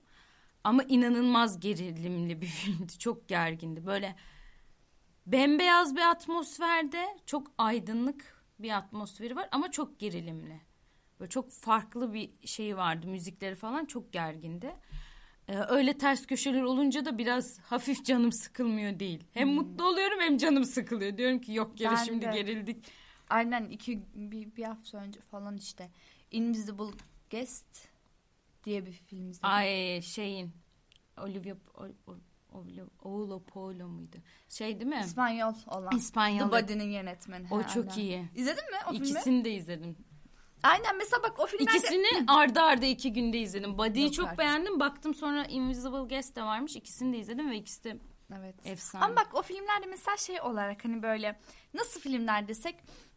Ama 0.64 0.84
inanılmaz 0.84 1.60
gerilimli 1.60 2.42
bir 2.42 2.48
filmdi. 2.62 2.98
Çok 2.98 3.28
gergindi. 3.28 3.86
Böyle 3.86 4.16
bembeyaz 5.26 5.96
bir 5.96 6.10
atmosferde 6.10 7.18
çok 7.26 7.52
aydınlık 7.58 8.44
bir 8.60 8.78
atmosferi 8.78 9.36
var 9.36 9.50
ama 9.52 9.72
çok 9.72 10.00
gerilimli. 10.00 10.62
Böyle 11.20 11.30
çok 11.30 11.52
farklı 11.52 12.14
bir 12.14 12.48
şey 12.48 12.78
vardı. 12.78 13.08
Müzikleri 13.08 13.56
falan 13.56 13.86
çok 13.86 14.14
gergindi. 14.14 14.76
Ee, 15.50 15.56
öyle 15.70 15.98
ters 15.98 16.26
köşeler 16.26 16.62
olunca 16.62 17.06
da 17.06 17.18
biraz 17.18 17.60
hafif 17.60 18.06
canım 18.06 18.32
sıkılmıyor 18.32 19.00
değil. 19.00 19.24
Hem 19.34 19.48
Hmm. 19.48 19.56
mutlu 19.56 19.86
oluyorum 19.86 20.20
hem 20.22 20.38
canım 20.38 20.66
sıkılıyor. 20.66 21.18
Diyorum 21.18 21.40
ki 21.42 21.54
yok 21.54 21.78
geri 21.78 21.92
Ben 21.92 21.96
şimdi 21.96 22.26
de. 22.26 22.32
gerildik. 22.32 22.86
Aynen 23.30 23.70
iki 23.70 24.00
bir, 24.16 24.56
bir 24.56 24.64
hafta 24.64 24.98
önce 24.98 25.20
falan 25.32 25.58
işte 25.58 25.90
Invisible 26.32 26.98
Guest 27.32 27.88
diye 28.64 28.86
bir 28.86 28.92
film 28.92 29.30
izledim. 29.30 29.50
Ay 29.50 30.02
şeyin 30.02 30.52
Olivia 31.22 31.56
o, 31.78 31.84
o, 32.12 32.16
Olivia 32.54 32.86
Oğlo 33.04 33.44
Polo 33.44 33.88
muydu? 33.88 34.18
Şey 34.50 34.80
değil 34.80 34.90
mi? 34.90 35.02
İspanyol 35.06 35.54
olan. 35.68 35.98
İspanyol. 35.98 36.50
The 36.52 36.64
Body'nin 36.64 36.90
yönetmeni. 36.90 37.48
O 37.52 37.58
Ha, 37.64 37.68
çok 37.68 37.90
aynen. 37.90 38.02
iyi. 38.02 38.26
İzledin 38.36 38.64
mi 38.72 38.78
o 38.88 38.92
filmi? 38.92 39.06
İkisini 39.10 39.46
de 39.46 39.52
izledim. 39.54 39.96
Aynen 40.64 40.98
mesela 40.98 41.24
bak 41.24 41.40
o 41.40 41.46
filmlerde... 41.48 41.78
İkisini 41.78 42.08
arda 42.28 42.64
arda 42.64 42.86
iki 42.86 43.14
günde 43.14 43.38
izledim. 43.40 43.78
Body'yi 43.78 44.06
Yok 44.06 44.14
çok 44.14 44.26
artık. 44.26 44.40
beğendim. 44.40 44.80
Baktım 44.80 45.16
sonra 45.16 45.46
Invisible 45.46 46.16
Guest 46.16 46.36
de 46.36 46.44
varmış. 46.44 46.76
İkisini 46.76 47.14
de 47.14 47.18
izledim 47.18 47.52
ve 47.52 47.58
ikisi 47.58 47.84
de 47.84 47.98
Evet. 48.38 48.56
efsane. 48.66 49.06
Ama 49.06 49.16
bak 49.16 49.28
o 49.34 49.42
filmlerde 49.42 49.86
mesela 49.86 50.18
şey 50.18 50.42
olarak 50.42 50.86
hani 50.86 51.04
böyle 51.04 51.40
nasıl 51.74 52.00
filmler 52.02 52.48
desek 52.48 52.76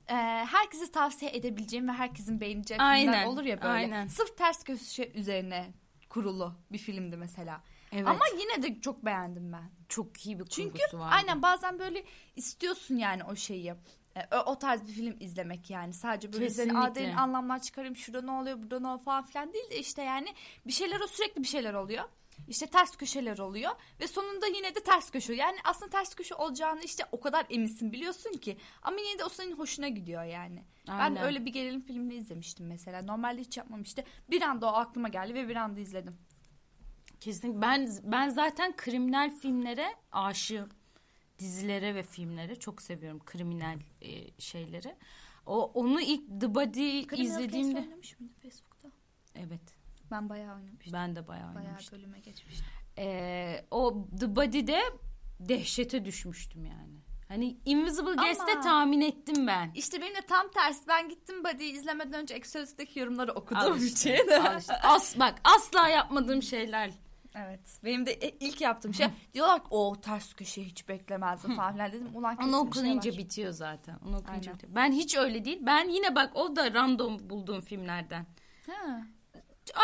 e, 0.08 0.14
herkese 0.44 0.90
tavsiye 0.92 1.30
edebileceğim 1.36 1.88
ve 1.88 1.92
herkesin 1.92 2.40
beğeneceği 2.40 2.78
filmler 2.78 2.92
Aynen, 2.92 3.26
olur 3.26 3.44
ya 3.44 3.56
böyle. 3.62 3.72
aynen. 3.72 4.06
Sırf 4.06 4.36
ters 4.38 4.64
köşe 4.64 5.12
üzerine 5.14 5.72
kurulu 6.08 6.54
bir 6.72 6.78
fililmdi 6.78 7.16
mesela. 7.16 7.62
evet. 7.92 8.06
Ama 8.08 8.24
yine 8.40 8.62
de 8.62 8.80
çok 8.80 9.04
beğendim 9.04 9.52
ben. 9.52 9.70
çok 9.88 10.26
iyi 10.26 10.38
bir 10.38 10.44
Çünkü 10.46 10.72
kurgusu 10.78 10.98
vardı. 10.98 11.14
aynen 11.14 11.42
bazen 11.42 11.78
böyle 11.78 12.04
istiyorsun 12.36 12.96
yani 12.96 13.24
o 13.24 13.36
şeyi. 13.36 13.74
E, 14.16 14.36
O, 14.36 14.38
o 14.52 14.58
tarz 14.58 14.82
bir 14.88 14.92
film 14.92 15.16
izlemek 15.20 15.70
yani. 15.70 15.92
Sadece 15.94 16.32
böyle 16.32 16.46
Kesinlikle. 16.46 16.78
"Aa, 16.78 16.94
derin 16.94 17.16
anlamlar 17.16 17.62
çıkarayım. 17.62 17.96
Şurada 17.96 18.22
ne 18.22 18.30
oluyor, 18.30 18.62
burada 18.62 18.80
ne 18.80 18.86
oluyor 18.86 19.04
falan 19.04 19.24
filan 19.26 19.52
değil 19.52 19.70
de 19.70 19.78
işte 19.78 20.02
yani 20.02 20.28
bir 20.66 20.72
şeyler 20.72 21.00
o 21.00 21.06
sürekli 21.06 21.42
bir 21.42 21.48
şeyler 21.48 21.74
oluyor. 21.74 22.04
İşte 22.48 22.66
ters 22.66 22.96
köşeler 22.96 23.38
oluyor 23.38 23.70
ve 24.00 24.06
sonunda 24.08 24.46
yine 24.46 24.74
de 24.74 24.80
ters 24.82 25.10
köşe. 25.10 25.34
Yani 25.34 25.56
aslında 25.64 25.90
ters 25.90 26.14
köşe 26.14 26.34
olacağını 26.34 26.80
işte 26.82 27.04
o 27.12 27.20
kadar 27.20 27.46
eminsin 27.50 27.92
biliyorsun 27.92 28.30
ki. 28.32 28.56
Ama 28.82 28.96
yine 29.00 29.18
de 29.18 29.24
o 29.24 29.28
senin 29.28 29.52
hoşuna 29.58 29.88
gidiyor 29.88 30.24
yani. 30.24 30.64
Ben 30.88 30.92
Aynen. 30.98 31.22
öyle 31.24 31.44
bir 31.46 31.52
gerilim 31.52 31.80
filmini 31.80 32.14
izlemiştim 32.14 32.66
mesela. 32.66 33.02
Normalde 33.02 33.40
hiç 33.40 33.56
yapmam 33.56 33.82
işte. 33.82 34.04
Bir 34.30 34.42
anda 34.42 34.66
o 34.66 34.74
aklıma 34.74 35.08
geldi 35.08 35.34
ve 35.34 35.48
bir 35.48 35.56
anda 35.56 35.80
izledim. 35.80 36.18
Kesinlikle. 37.20 37.60
Ben 37.60 37.88
ben 38.02 38.28
zaten 38.28 38.76
kriminal 38.76 39.30
filmlere 39.30 39.94
aşığım. 40.12 40.68
Dizilere 41.42 41.94
ve 41.94 42.02
filmlere 42.02 42.56
çok 42.56 42.82
seviyorum 42.82 43.20
kriminal 43.26 43.78
e, 44.02 44.40
şeyleri. 44.40 44.96
O 45.46 45.64
onu 45.64 46.00
ilk 46.00 46.40
The 46.40 46.54
Body 46.54 47.06
Criminal 47.06 47.08
Case 47.08 47.22
izlediğimde 47.24 47.80
oynamış 47.80 48.20
mıydı 48.20 48.32
Facebook'ta? 48.42 48.88
evet 49.34 49.60
Ben 50.10 50.28
bayağı 50.28 50.56
oynamıştım. 50.56 50.92
ben 50.92 51.16
de 51.16 51.28
bayağı 51.28 51.54
Bayağı 51.54 51.64
oynamıştım. 51.66 51.98
bölüme 51.98 52.18
geçmiştim. 52.20 52.66
Ee, 52.98 53.64
o 53.70 54.06
The 54.20 54.36
Body'de 54.36 54.80
dehşete 55.40 56.04
düşmüştüm 56.04 56.64
yani. 56.64 56.92
Hani 57.28 57.56
Invisible 57.64 58.14
Guest'te 58.14 58.60
tahmin 58.60 59.00
ettim 59.00 59.46
ben. 59.46 59.70
İşte 59.74 60.00
benim 60.00 60.14
de 60.14 60.20
tam 60.28 60.50
tersi. 60.50 60.88
Ben 60.88 61.08
gittim 61.08 61.44
Body'yi 61.44 61.72
izlemeden 61.72 62.20
önce 62.22 62.34
Exodus'taki 62.34 62.98
yorumları 62.98 63.32
Al 63.32 63.36
okuduğum 63.36 63.84
işte, 63.86 64.14
için. 64.24 64.28
al 64.30 64.58
işte. 64.58 64.74
As, 64.74 65.18
bak 65.18 65.40
asla 65.44 65.88
yapmadığım 65.88 66.42
şeyler. 66.42 66.90
Evet. 67.34 67.60
Benim 67.84 68.06
de 68.06 68.12
e- 68.12 68.36
ilk 68.40 68.60
yaptığım 68.60 68.94
şey 68.94 69.06
diyorlar 69.34 69.58
ki 69.60 69.66
o 69.70 70.00
ters 70.00 70.34
köşeyi 70.34 70.66
hiç 70.66 70.88
beklemezdim 70.88 71.56
falan 71.56 71.72
filan 71.72 71.92
dedim. 71.92 72.08
Ulan 72.16 72.36
kesin 72.36 72.52
Onu 72.52 72.70
bir 72.72 73.02
şey 73.02 73.12
var. 73.12 73.18
bitiyor 73.18 73.52
zaten. 73.52 73.98
Onu 74.06 74.16
okuyunca 74.16 74.50
Aynen. 74.50 74.54
bitiyor. 74.54 74.74
Ben 74.74 74.92
hiç 74.92 75.16
öyle 75.16 75.44
değil. 75.44 75.58
Ben 75.62 75.88
yine 75.88 76.14
bak 76.14 76.36
o 76.36 76.56
da 76.56 76.74
random 76.74 77.30
bulduğum 77.30 77.60
filmlerden. 77.60 78.26
Ha. 78.66 79.02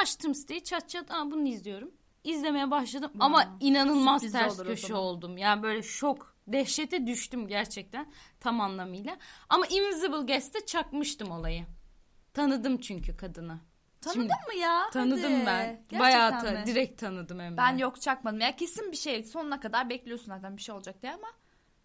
Açtım 0.03 0.35
siteyi 0.35 0.65
çat 0.65 0.89
çat 0.89 1.11
Aa, 1.11 1.31
bunu 1.31 1.49
izliyorum. 1.49 1.91
İzlemeye 2.25 2.71
başladım 2.71 3.11
ama 3.21 3.57
inanılmaz 3.61 4.23
Sürpriz 4.23 4.33
ters 4.41 4.63
köşe 4.63 4.95
oldum. 4.95 5.39
Yani 5.39 5.63
böyle 5.63 5.83
şok, 5.83 6.35
dehşete 6.47 7.07
düştüm 7.07 7.49
gerçekten 7.49 8.13
tam 8.41 8.61
anlamıyla. 8.61 9.17
Ama 9.49 9.67
Invisible 9.67 10.33
Guest'te 10.33 10.67
çakmıştım 10.67 11.31
olayı. 11.31 11.65
Tanıdım 12.35 12.79
çünkü 12.79 13.17
kadını. 13.17 13.61
Tanıdın 14.01 14.21
Şimdi- 14.21 14.33
mı 14.55 14.55
ya? 14.61 14.91
Tanıdım 14.93 15.23
Hadi. 15.35 15.47
ben. 15.47 15.67
Gerçekten 15.67 16.01
Bayağı 16.01 16.31
ta- 16.41 16.51
mi? 16.53 16.63
direkt 16.67 17.01
tanıdım 17.01 17.41
hem. 17.41 17.57
Ben 17.57 17.77
yok 17.79 18.01
çakmadım. 18.01 18.41
Ya 18.41 18.57
kesin 18.57 18.93
bir 18.93 18.97
şey 18.97 19.25
sonuna 19.25 19.61
kadar 19.61 19.89
bekliyorsun 19.91 20.27
zaten 20.27 20.57
bir 20.57 20.63
şey 20.63 20.75
olacak 20.75 21.03
diye 21.03 21.13
ama 21.13 21.29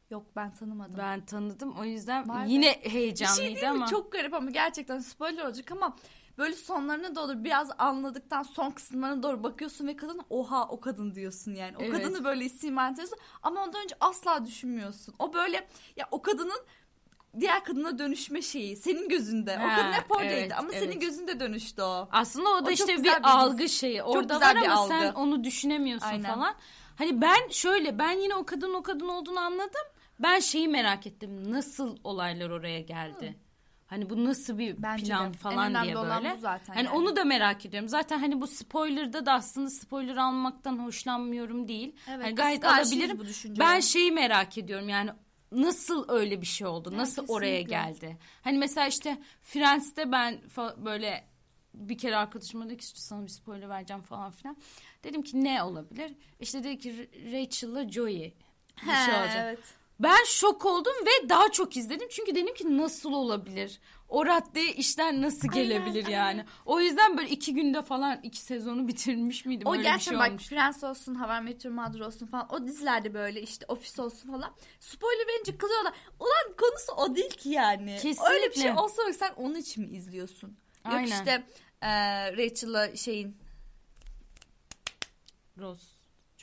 yok 0.10 0.26
ben 0.36 0.54
tanımadım. 0.54 0.96
Ben 0.98 1.26
tanıdım. 1.26 1.78
O 1.80 1.84
yüzden 1.84 2.30
Vay 2.30 2.46
be. 2.46 2.52
yine 2.52 2.76
bir 2.76 2.82
şey 2.90 2.92
heyecanlıydı 2.92 3.56
değil 3.56 3.64
mi? 3.64 3.70
ama. 3.70 3.88
Çok 3.88 4.12
garip 4.12 4.34
ama 4.34 4.52
gerçekten 4.52 5.00
spoiler 5.00 5.44
olacak 5.46 5.72
ama 5.72 5.98
böyle 6.38 6.56
sonlarına 6.56 7.16
doğru 7.16 7.44
biraz 7.44 7.70
anladıktan 7.78 8.44
son 8.44 8.72
kısımlarına 8.72 9.24
doğru 9.24 9.44
bakıyorsun 9.44 9.88
ve 9.88 9.96
kadın 9.96 10.22
oha 10.30 10.68
o 10.68 10.80
kadın 10.80 11.16
diyorsun 11.16 11.56
yani. 11.56 11.78
O 11.78 11.82
Evet. 11.84 11.92
kadını 11.92 12.24
böyle 12.24 12.46
isim 12.46 12.80
ediyorsun 12.80 13.18
ama 13.44 13.64
ondan 13.64 13.84
önce 13.84 13.96
asla 14.00 14.46
düşünmüyorsun. 14.46 15.16
O 15.20 15.34
böyle 15.34 15.68
ya 15.96 16.08
o 16.12 16.22
kadının 16.22 16.62
diğer 17.40 17.64
kadına 17.64 18.00
dönüşme 18.00 18.42
şeyi 18.42 18.76
senin 18.78 19.10
gözünde. 19.10 19.58
o 19.60 19.64
Ha, 19.64 19.76
kadın 19.76 19.92
hep 19.92 20.12
oradaydı 20.12 20.34
evet, 20.34 20.52
ama 20.60 20.70
senin 20.72 20.92
evet. 20.92 21.02
gözünde 21.02 21.40
dönüştü 21.40 21.82
o. 21.82 22.08
Aslında 22.12 22.50
o 22.50 22.66
da 22.66 22.70
O 22.70 22.72
işte 22.72 22.98
bir, 22.98 23.04
bir 23.04 23.14
algı 23.24 23.70
şeyi. 23.70 24.04
Orada 24.04 24.42
var 24.42 24.56
bir 24.56 24.66
ama 24.68 24.88
sen 24.88 25.08
algı. 25.08 25.20
onu 25.20 25.44
düşünemiyorsun 25.44 26.08
Aynen. 26.08 26.34
falan. 26.34 26.56
Hani 26.96 27.22
ben 27.22 27.50
şöyle 27.50 28.00
ben 28.00 28.12
yine 28.12 28.36
o 28.36 28.46
kadın 28.46 28.74
o 28.74 28.84
kadın 28.84 29.08
olduğunu 29.08 29.40
anladım. 29.40 29.82
Ben 30.20 30.40
şeyi 30.40 30.68
merak 30.68 31.08
ettim. 31.08 31.52
Nasıl 31.52 31.98
olaylar 32.04 32.50
oraya 32.50 32.82
geldi? 32.82 33.38
Hani 33.88 34.10
bu 34.10 34.26
nasıl 34.26 34.58
bir 34.58 34.84
Bence 34.84 35.06
plan 35.06 35.34
de. 35.34 35.38
falan 35.38 35.74
en 35.74 35.84
diye 35.84 35.96
böyle. 35.96 36.38
zaten. 36.38 36.74
Hani 36.74 36.86
yani. 36.86 36.98
onu 36.98 37.16
da 37.16 37.24
merak 37.24 37.66
ediyorum. 37.66 37.90
Zaten 37.90 38.20
hani 38.20 38.42
bu 38.42 38.48
spoiler'da 38.48 39.26
da 39.26 39.34
aslında 39.34 39.70
spoiler 39.70 40.16
almaktan 40.18 40.78
hoşlanmıyorum 40.78 41.68
değil. 41.68 41.96
Evet, 42.10 42.26
hani 42.26 42.36
gayet 42.36 42.66
alabilirim. 42.66 43.20
Ben 43.60 43.80
şeyi 43.80 44.12
merak 44.12 44.58
ediyorum 44.58 44.90
yani 44.90 45.10
nasıl 45.62 46.06
öyle 46.10 46.42
bir 46.42 46.46
şey 46.46 46.68
oldu? 46.68 46.92
Ya, 46.92 46.98
Nasıl 46.98 47.26
oraya 47.28 47.64
kesinlikle. 47.64 47.76
geldi? 48.10 48.18
Hani 48.42 48.58
mesela 48.58 48.88
işte 48.88 49.18
Friends'te 49.44 50.12
ben 50.12 50.42
böyle 50.78 51.24
bir 51.74 51.98
kere 51.98 52.16
arkadaşıma 52.16 52.66
dedi 52.66 52.78
ki 52.78 52.84
işte 52.84 53.00
sana 53.00 53.24
bir 53.24 53.30
spoiler 53.30 53.70
vereceğim 53.70 54.02
falan 54.04 54.32
filan. 54.32 54.58
Dedim 55.04 55.22
ki 55.24 55.44
ne 55.44 55.64
olabilir? 55.64 56.12
İşte 56.40 56.64
dedi 56.64 56.78
ki 56.80 57.10
Rachel'la 57.32 57.90
Joey 57.90 58.34
bir 58.82 58.88
He, 58.92 59.06
şey 59.06 59.14
olacak. 59.14 59.36
evet. 59.38 59.60
Ben 60.04 60.24
şok 60.26 60.66
oldum 60.66 60.94
ve 61.06 61.30
daha 61.30 61.52
çok 61.52 61.78
izledim. 61.78 62.08
Çünkü 62.12 62.36
dedim 62.36 62.54
ki 62.54 62.78
nasıl 62.78 63.14
olabilir? 63.14 63.80
O 64.10 64.26
raddeye 64.26 64.74
işler 64.74 65.22
nasıl 65.22 65.48
Aynen, 65.54 65.64
gelebilir 65.64 66.06
aynen. 66.06 66.18
yani? 66.18 66.46
O 66.66 66.80
yüzden 66.80 67.18
böyle 67.18 67.30
iki 67.30 67.54
günde 67.54 67.82
falan 67.82 68.20
iki 68.24 68.40
sezonu 68.42 68.88
bitirmiş 68.88 69.46
miydim? 69.46 69.68
O 69.68 69.72
Öyle 69.72 69.80
bir 69.80 69.88
gerçekten 69.88 70.12
şey 70.12 70.20
bak 70.20 70.30
olmuş. 70.30 70.48
Friends 70.48 70.84
olsun, 70.84 71.16
How 71.16 71.38
I 71.38 71.42
Met 71.42 71.66
Your 71.66 71.76
Mother 71.76 72.00
olsun 72.00 72.28
falan 72.28 72.48
o 72.54 72.68
dizilerde 72.68 73.14
böyle 73.14 73.42
işte 73.42 73.66
ofis 73.68 74.00
olsun 74.00 74.32
falan. 74.32 74.56
Spoiler 74.80 75.28
verince 75.28 75.58
kızıyorlar. 75.58 75.94
Ulan 76.20 76.56
konusu 76.58 76.92
o 76.98 77.16
değil 77.16 77.30
ki 77.38 77.50
yani. 77.50 77.98
Kesinlikle. 78.02 78.34
Öyle 78.34 78.50
bir 78.50 78.60
şey 78.60 78.72
olsa 78.72 79.14
sen 79.14 79.34
onun 79.36 79.56
için 79.56 79.84
mi 79.84 79.96
izliyorsun? 79.98 80.48
Yok 80.86 80.96
Aynen. 80.96 81.06
işte 81.06 81.44
e, 81.82 81.88
Rachel'la 82.38 82.96
şeyin 82.96 83.38
Rose, 85.60 85.88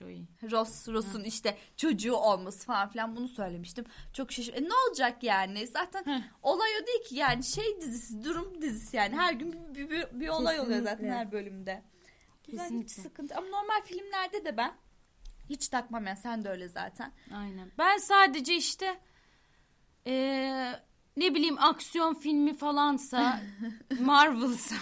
Joey. 0.01 0.27
Ross, 0.51 0.89
Ross'un 0.89 1.25
işte 1.25 1.59
çocuğu 1.77 2.15
olması 2.15 2.67
falan 2.67 2.89
filan 2.89 3.17
bunu 3.17 3.29
söylemiştim. 3.29 3.85
Çok 4.13 4.33
şaşırdım. 4.33 4.65
E, 4.65 4.69
ne 4.69 4.75
olacak 4.89 5.23
yani? 5.23 5.67
Zaten 5.67 6.03
Heh. 6.07 6.23
olay 6.43 6.71
o 6.83 6.87
değil 6.87 7.05
ki 7.05 7.17
yani 7.17 7.45
şey 7.45 7.81
dizisi, 7.81 8.25
durum 8.25 8.63
dizisi 8.63 8.97
yani. 8.97 9.17
Her 9.17 9.33
gün 9.33 9.75
bir, 9.75 9.91
bir, 9.91 10.07
bir 10.13 10.29
olay 10.29 10.61
oluyor 10.61 10.83
zaten 10.83 11.11
her 11.11 11.33
bölümde. 11.33 11.83
Güzel 12.47 12.71
hiç 12.71 12.91
sıkıntı. 12.91 13.35
Ama 13.35 13.47
normal 13.47 13.83
filmlerde 13.85 14.45
de 14.45 14.57
ben 14.57 14.75
hiç 15.51 15.69
takmam 15.69 16.07
yani 16.07 16.19
sen 16.19 16.45
de 16.45 16.49
öyle 16.49 16.69
zaten. 16.69 17.13
Aynen. 17.35 17.71
Ben 17.79 17.99
sadece 17.99 18.55
işte 18.55 19.01
eee, 20.07 20.81
ne 21.17 21.35
bileyim 21.35 21.57
aksiyon 21.59 22.15
filmi 22.15 22.57
falansa 22.57 23.41
Marvel'sa 24.01 24.77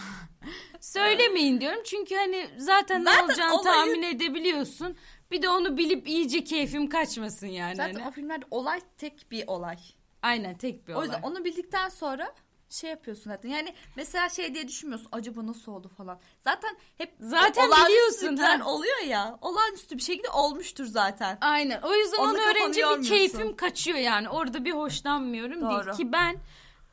söylemeyin 0.80 1.60
diyorum. 1.60 1.82
Çünkü 1.84 2.14
hani 2.14 2.48
zaten, 2.58 3.00
ne 3.04 3.10
Zaten 3.10 3.24
olacağını 3.24 3.54
olayı- 3.54 3.64
tahmin 3.74 4.02
edebiliyorsun. 4.02 4.96
Bir 5.30 5.42
de 5.42 5.48
onu 5.48 5.76
bilip 5.78 6.08
iyice 6.08 6.44
keyfim 6.44 6.88
kaçmasın 6.88 7.46
yani. 7.46 7.76
Zaten 7.76 7.94
hani. 7.94 8.08
o 8.08 8.10
filmlerde 8.10 8.44
olay 8.50 8.80
tek 8.98 9.30
bir 9.30 9.44
olay. 9.46 9.76
Aynen 10.22 10.58
tek 10.58 10.88
bir 10.88 10.92
O 10.94 10.96
olay. 10.96 11.06
yüzden 11.06 11.22
onu 11.22 11.44
bildikten 11.44 11.88
sonra 11.88 12.34
şey 12.70 12.90
yapıyorsun 12.90 13.30
zaten. 13.30 13.48
Yani 13.48 13.74
mesela 13.96 14.28
şey 14.28 14.54
diye 14.54 14.68
düşünmüyorsun. 14.68 15.08
Acaba 15.12 15.46
nasıl 15.46 15.72
oldu 15.72 15.88
falan. 15.88 16.20
Zaten 16.40 16.76
hep 16.98 17.14
Zaten 17.20 17.70
biliyorsun, 17.70 18.36
ha. 18.36 18.70
oluyor 18.70 18.98
ya. 19.06 19.38
Olağanüstü 19.42 19.96
bir 19.96 20.02
şekilde 20.02 20.30
olmuştur 20.30 20.84
zaten. 20.84 21.38
Aynen. 21.40 21.80
O 21.82 21.94
yüzden 21.94 22.18
onu 22.18 22.32
kafanı 22.32 22.50
öğrenince 22.50 22.82
bir 22.98 23.08
keyfim 23.08 23.56
kaçıyor 23.56 23.98
yani. 23.98 24.28
Orada 24.28 24.64
bir 24.64 24.72
hoşlanmıyorum 24.72 25.60
Doğru. 25.60 25.86
değil 25.86 25.96
ki 25.96 26.12
ben 26.12 26.36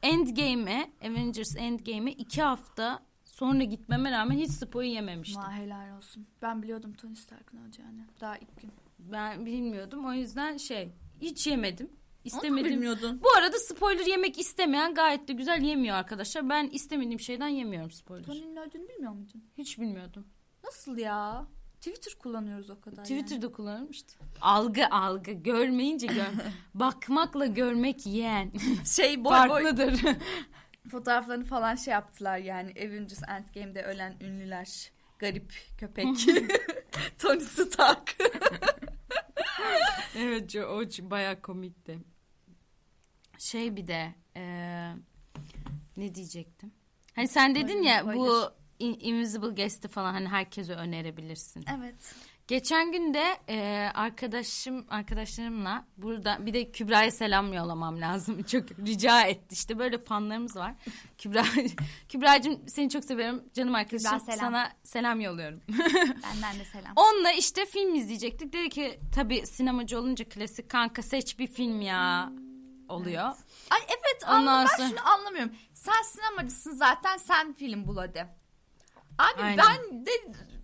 Endgame'e, 0.04 0.92
Avengers 1.02 1.56
Endgame'e 1.58 2.12
iki 2.12 2.42
hafta 2.42 3.04
sonra 3.26 3.64
gitmeme 3.64 4.12
rağmen 4.12 4.38
hiç 4.38 4.52
spoyu 4.52 4.90
yememiştim. 4.90 5.42
Ma 5.42 5.54
helal 5.54 5.98
olsun. 5.98 6.28
Ben 6.42 6.64
biliyordum 6.64 6.94
Tony 6.94 7.16
Stark'ın 7.16 7.58
olacağını. 7.58 8.08
Daha 8.22 8.38
ilk 8.38 8.62
gün. 8.62 8.72
Ben 9.00 9.46
bilmiyordum. 9.46 10.06
O 10.06 10.14
yüzden 10.14 10.58
şey 10.58 10.92
hiç 11.22 11.48
yemedim. 11.48 11.90
İstemedim. 12.26 12.72
bilmiyordun? 12.72 13.22
Bu 13.24 13.32
arada 13.38 13.60
spoiler 13.60 14.06
yemek 14.06 14.40
istemeyen 14.40 14.94
gayet 14.94 15.28
de 15.28 15.34
güzel 15.34 15.62
yemiyor 15.62 15.96
arkadaşlar. 15.96 16.50
Ben 16.50 16.68
istemediğim 16.68 17.20
şeyden 17.20 17.48
yemiyorum 17.48 17.92
spoiler. 17.92 18.26
Tony'nin 18.26 18.56
öldüğünü 18.56 18.90
bilmiyor 18.90 19.12
muydun? 19.12 19.44
Hiç 19.58 19.80
bilmiyordum. 19.80 20.28
Nasıl 20.64 20.98
ya? 20.98 21.48
Twitter 21.76 22.14
kullanıyoruz 22.20 22.70
o 22.70 22.82
kadar. 22.82 23.04
Twitter'da 23.04 23.52
kullanırım 23.52 23.92
işte. 23.92 24.14
Algı 24.42 24.88
algı 24.88 25.32
görmeyince 25.32 26.08
gör. 26.08 26.26
Bakmakla 26.74 27.46
görmek 27.46 28.06
yeğen. 28.06 28.52
Yani. 28.54 28.86
Şey 28.86 29.24
boy 29.24 29.32
boy 29.32 29.48
Farklıdır. 29.48 30.02
fotoğraflarını 30.92 31.46
falan 31.46 31.76
şey 31.76 31.92
yaptılar 31.92 32.38
yani 32.38 32.72
Avengers 32.72 33.22
Endgame'de 33.30 33.84
ölen 33.84 34.16
ünlüler. 34.22 34.92
Garip 35.20 35.54
köpek. 35.78 36.06
Tony 37.20 37.40
Stark. 37.40 38.16
evet 40.18 40.56
o 40.56 40.82
bayağı 41.10 41.42
komikti. 41.42 42.00
Şey 43.40 43.76
bir 43.76 43.88
de 43.88 44.14
eee, 44.36 44.92
ne 45.98 46.16
diyecektim? 46.16 46.72
Hani 47.16 47.28
sen 47.28 47.56
dedin 47.56 47.82
ya 47.84 48.06
bu 48.16 48.50
In- 48.80 49.00
Invisible 49.00 49.48
Guest'i 49.64 49.88
falan 49.88 50.14
hani 50.14 50.28
herkese 50.28 50.74
önerebilirsin. 50.74 51.66
evet. 51.78 52.16
Geçen 52.48 52.92
gün 52.92 53.14
de 53.14 53.24
e, 53.50 53.90
arkadaşım 53.94 54.86
arkadaşlarımla 54.90 55.86
burada 55.98 56.46
bir 56.46 56.54
de 56.54 56.72
Kübra'ya 56.72 57.12
selam 57.12 57.54
yollamam 57.54 58.02
lazım. 58.02 58.44
Çok 58.52 58.72
rica 58.72 59.22
etti. 59.22 59.54
İşte 59.54 59.80
böyle 59.80 59.98
fanlarımız 59.98 60.56
var. 60.56 60.76
Kübra 61.18 61.44
Kübra'cığım 62.10 62.60
seni 62.68 62.90
çok 62.90 63.06
seviyorum. 63.06 63.44
Canım 63.54 63.76
arkadaşım 63.76 64.10
Kübra, 64.10 64.20
selam. 64.20 64.40
sana 64.40 64.72
selam 64.84 65.20
yolluyorum. 65.20 65.62
Benden 66.24 66.60
de 66.60 66.66
selam. 66.66 66.94
Onunla 66.96 67.32
işte 67.32 67.66
film 67.66 67.96
izleyecektik. 67.96 68.54
Dedi 68.54 68.70
ki 68.70 69.00
tabii 69.16 69.46
sinemacı 69.48 70.00
olunca 70.00 70.26
klasik 70.30 70.70
kanka 70.70 71.02
seç 71.02 71.40
bir 71.40 71.48
film 71.48 71.82
ya 71.82 72.32
oluyor. 72.90 73.24
Ay 73.72 73.80
evet 73.88 74.24
Ondan 74.24 74.36
anla, 74.48 74.66
ben 74.72 74.78
sonra- 74.78 74.90
şunu 74.90 75.10
anlamıyorum. 75.10 75.56
Sen 75.74 76.02
sinemacısın 76.04 76.72
zaten 76.76 77.18
sen 77.18 77.54
film 77.54 77.88
bul 77.88 77.98
hadi. 77.98 78.28
Abi 79.18 79.42
Aynen. 79.42 79.58
ben 79.58 80.06
de 80.06 80.12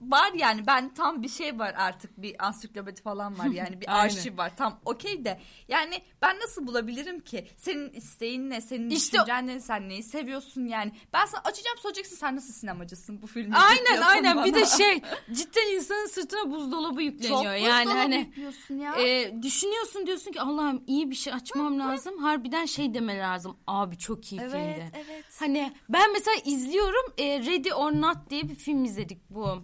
var 0.01 0.31
yani 0.35 0.67
ben 0.67 0.93
tam 0.93 1.23
bir 1.23 1.29
şey 1.29 1.59
var 1.59 1.73
artık 1.77 2.21
bir 2.21 2.45
ansiklopedi 2.45 3.01
falan 3.01 3.39
var 3.39 3.45
yani 3.53 3.81
bir 3.81 4.01
arşiv 4.01 4.37
var 4.37 4.57
tam 4.57 4.79
okey 4.85 5.25
de 5.25 5.39
yani 5.67 6.01
ben 6.21 6.39
nasıl 6.39 6.67
bulabilirim 6.67 7.19
ki 7.19 7.47
senin 7.57 7.89
isteğin 7.89 8.49
ne 8.49 8.61
senin 8.61 8.89
İşte- 8.89 9.17
düşüncen 9.17 9.47
ne 9.47 9.59
sen 9.59 9.89
neyi 9.89 10.03
seviyorsun 10.03 10.65
yani 10.65 10.91
ben 11.13 11.25
sana 11.25 11.41
açacağım 11.43 11.77
soracaksın 11.77 12.15
sen 12.15 12.35
nasıl 12.35 12.53
sinemacısın 12.53 13.21
bu 13.21 13.27
filmi 13.27 13.55
Aynen 13.55 14.01
aynen 14.01 14.45
bir 14.45 14.53
de 14.53 14.61
bana. 14.61 14.65
şey 14.65 15.01
cidden 15.31 15.75
insanın 15.75 16.07
sırtına 16.07 16.51
buzdolabı 16.51 16.91
çok 16.95 17.01
yükleniyor. 17.01 17.53
yani 17.53 17.85
buzdolabı 17.85 17.99
hani 17.99 18.15
yüklüyorsun 18.15 18.75
ya. 18.75 18.95
e, 18.95 19.41
düşünüyorsun 19.43 20.05
diyorsun 20.07 20.31
ki 20.31 20.41
Allah'ım 20.41 20.83
iyi 20.87 21.09
bir 21.09 21.15
şey 21.15 21.33
açmam 21.33 21.79
lazım. 21.79 22.17
Harbiden 22.17 22.65
şey 22.65 22.93
deme 22.93 23.17
lazım. 23.17 23.57
Abi 23.67 23.97
çok 23.97 24.31
iyi 24.31 24.41
evet 24.41 24.51
filmdi. 24.51 24.91
evet. 24.95 25.25
Hani 25.39 25.73
ben 25.89 26.13
mesela 26.13 26.35
izliyorum 26.45 27.13
e, 27.17 27.39
Ready 27.39 27.73
or 27.73 27.91
Not 27.91 28.29
diye 28.29 28.49
bir 28.49 28.55
film 28.55 28.83
izledik 28.85 29.29
bu. 29.29 29.63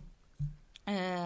E, 0.90 1.18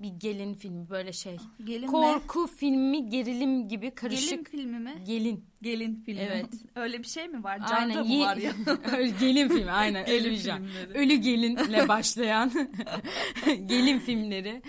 bir 0.00 0.08
gelin 0.08 0.54
filmi 0.54 0.90
böyle 0.90 1.12
şey. 1.12 1.36
Gelin 1.64 1.80
mi? 1.80 1.86
Korku 1.86 2.46
filmi 2.46 3.10
gerilim 3.10 3.68
gibi 3.68 3.80
Gelin 3.80 3.94
karışık. 3.94 4.48
filmi 4.50 4.78
mi? 4.78 5.02
Gelin. 5.06 5.44
Gelin 5.62 6.02
filmi. 6.06 6.20
Evet. 6.20 6.46
Öyle 6.74 6.98
bir 6.98 7.08
şey 7.08 7.28
mi 7.28 7.44
var? 7.44 7.60
Aynen. 7.72 7.94
Canda 7.94 8.04
mı 8.04 8.20
var 8.20 8.36
ya? 8.36 8.52
Gelin 9.20 9.48
filmi 9.48 9.70
aynen 9.70 10.06
Gelin 10.06 10.30
bir 10.30 10.36
şey. 10.38 10.52
filmleri. 10.54 10.98
Ölü 10.98 11.14
gelinle 11.14 11.88
başlayan 11.88 12.52
gelin 13.66 13.98
filmleri. 13.98 14.62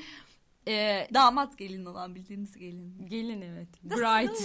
E, 0.68 1.08
Damat 1.14 1.58
gelin 1.58 1.86
olan 1.86 2.16
bildiğiniz 2.16 2.58
gelin. 2.58 3.06
gelin 3.10 3.42
evet. 3.42 3.84
Bright. 3.84 4.42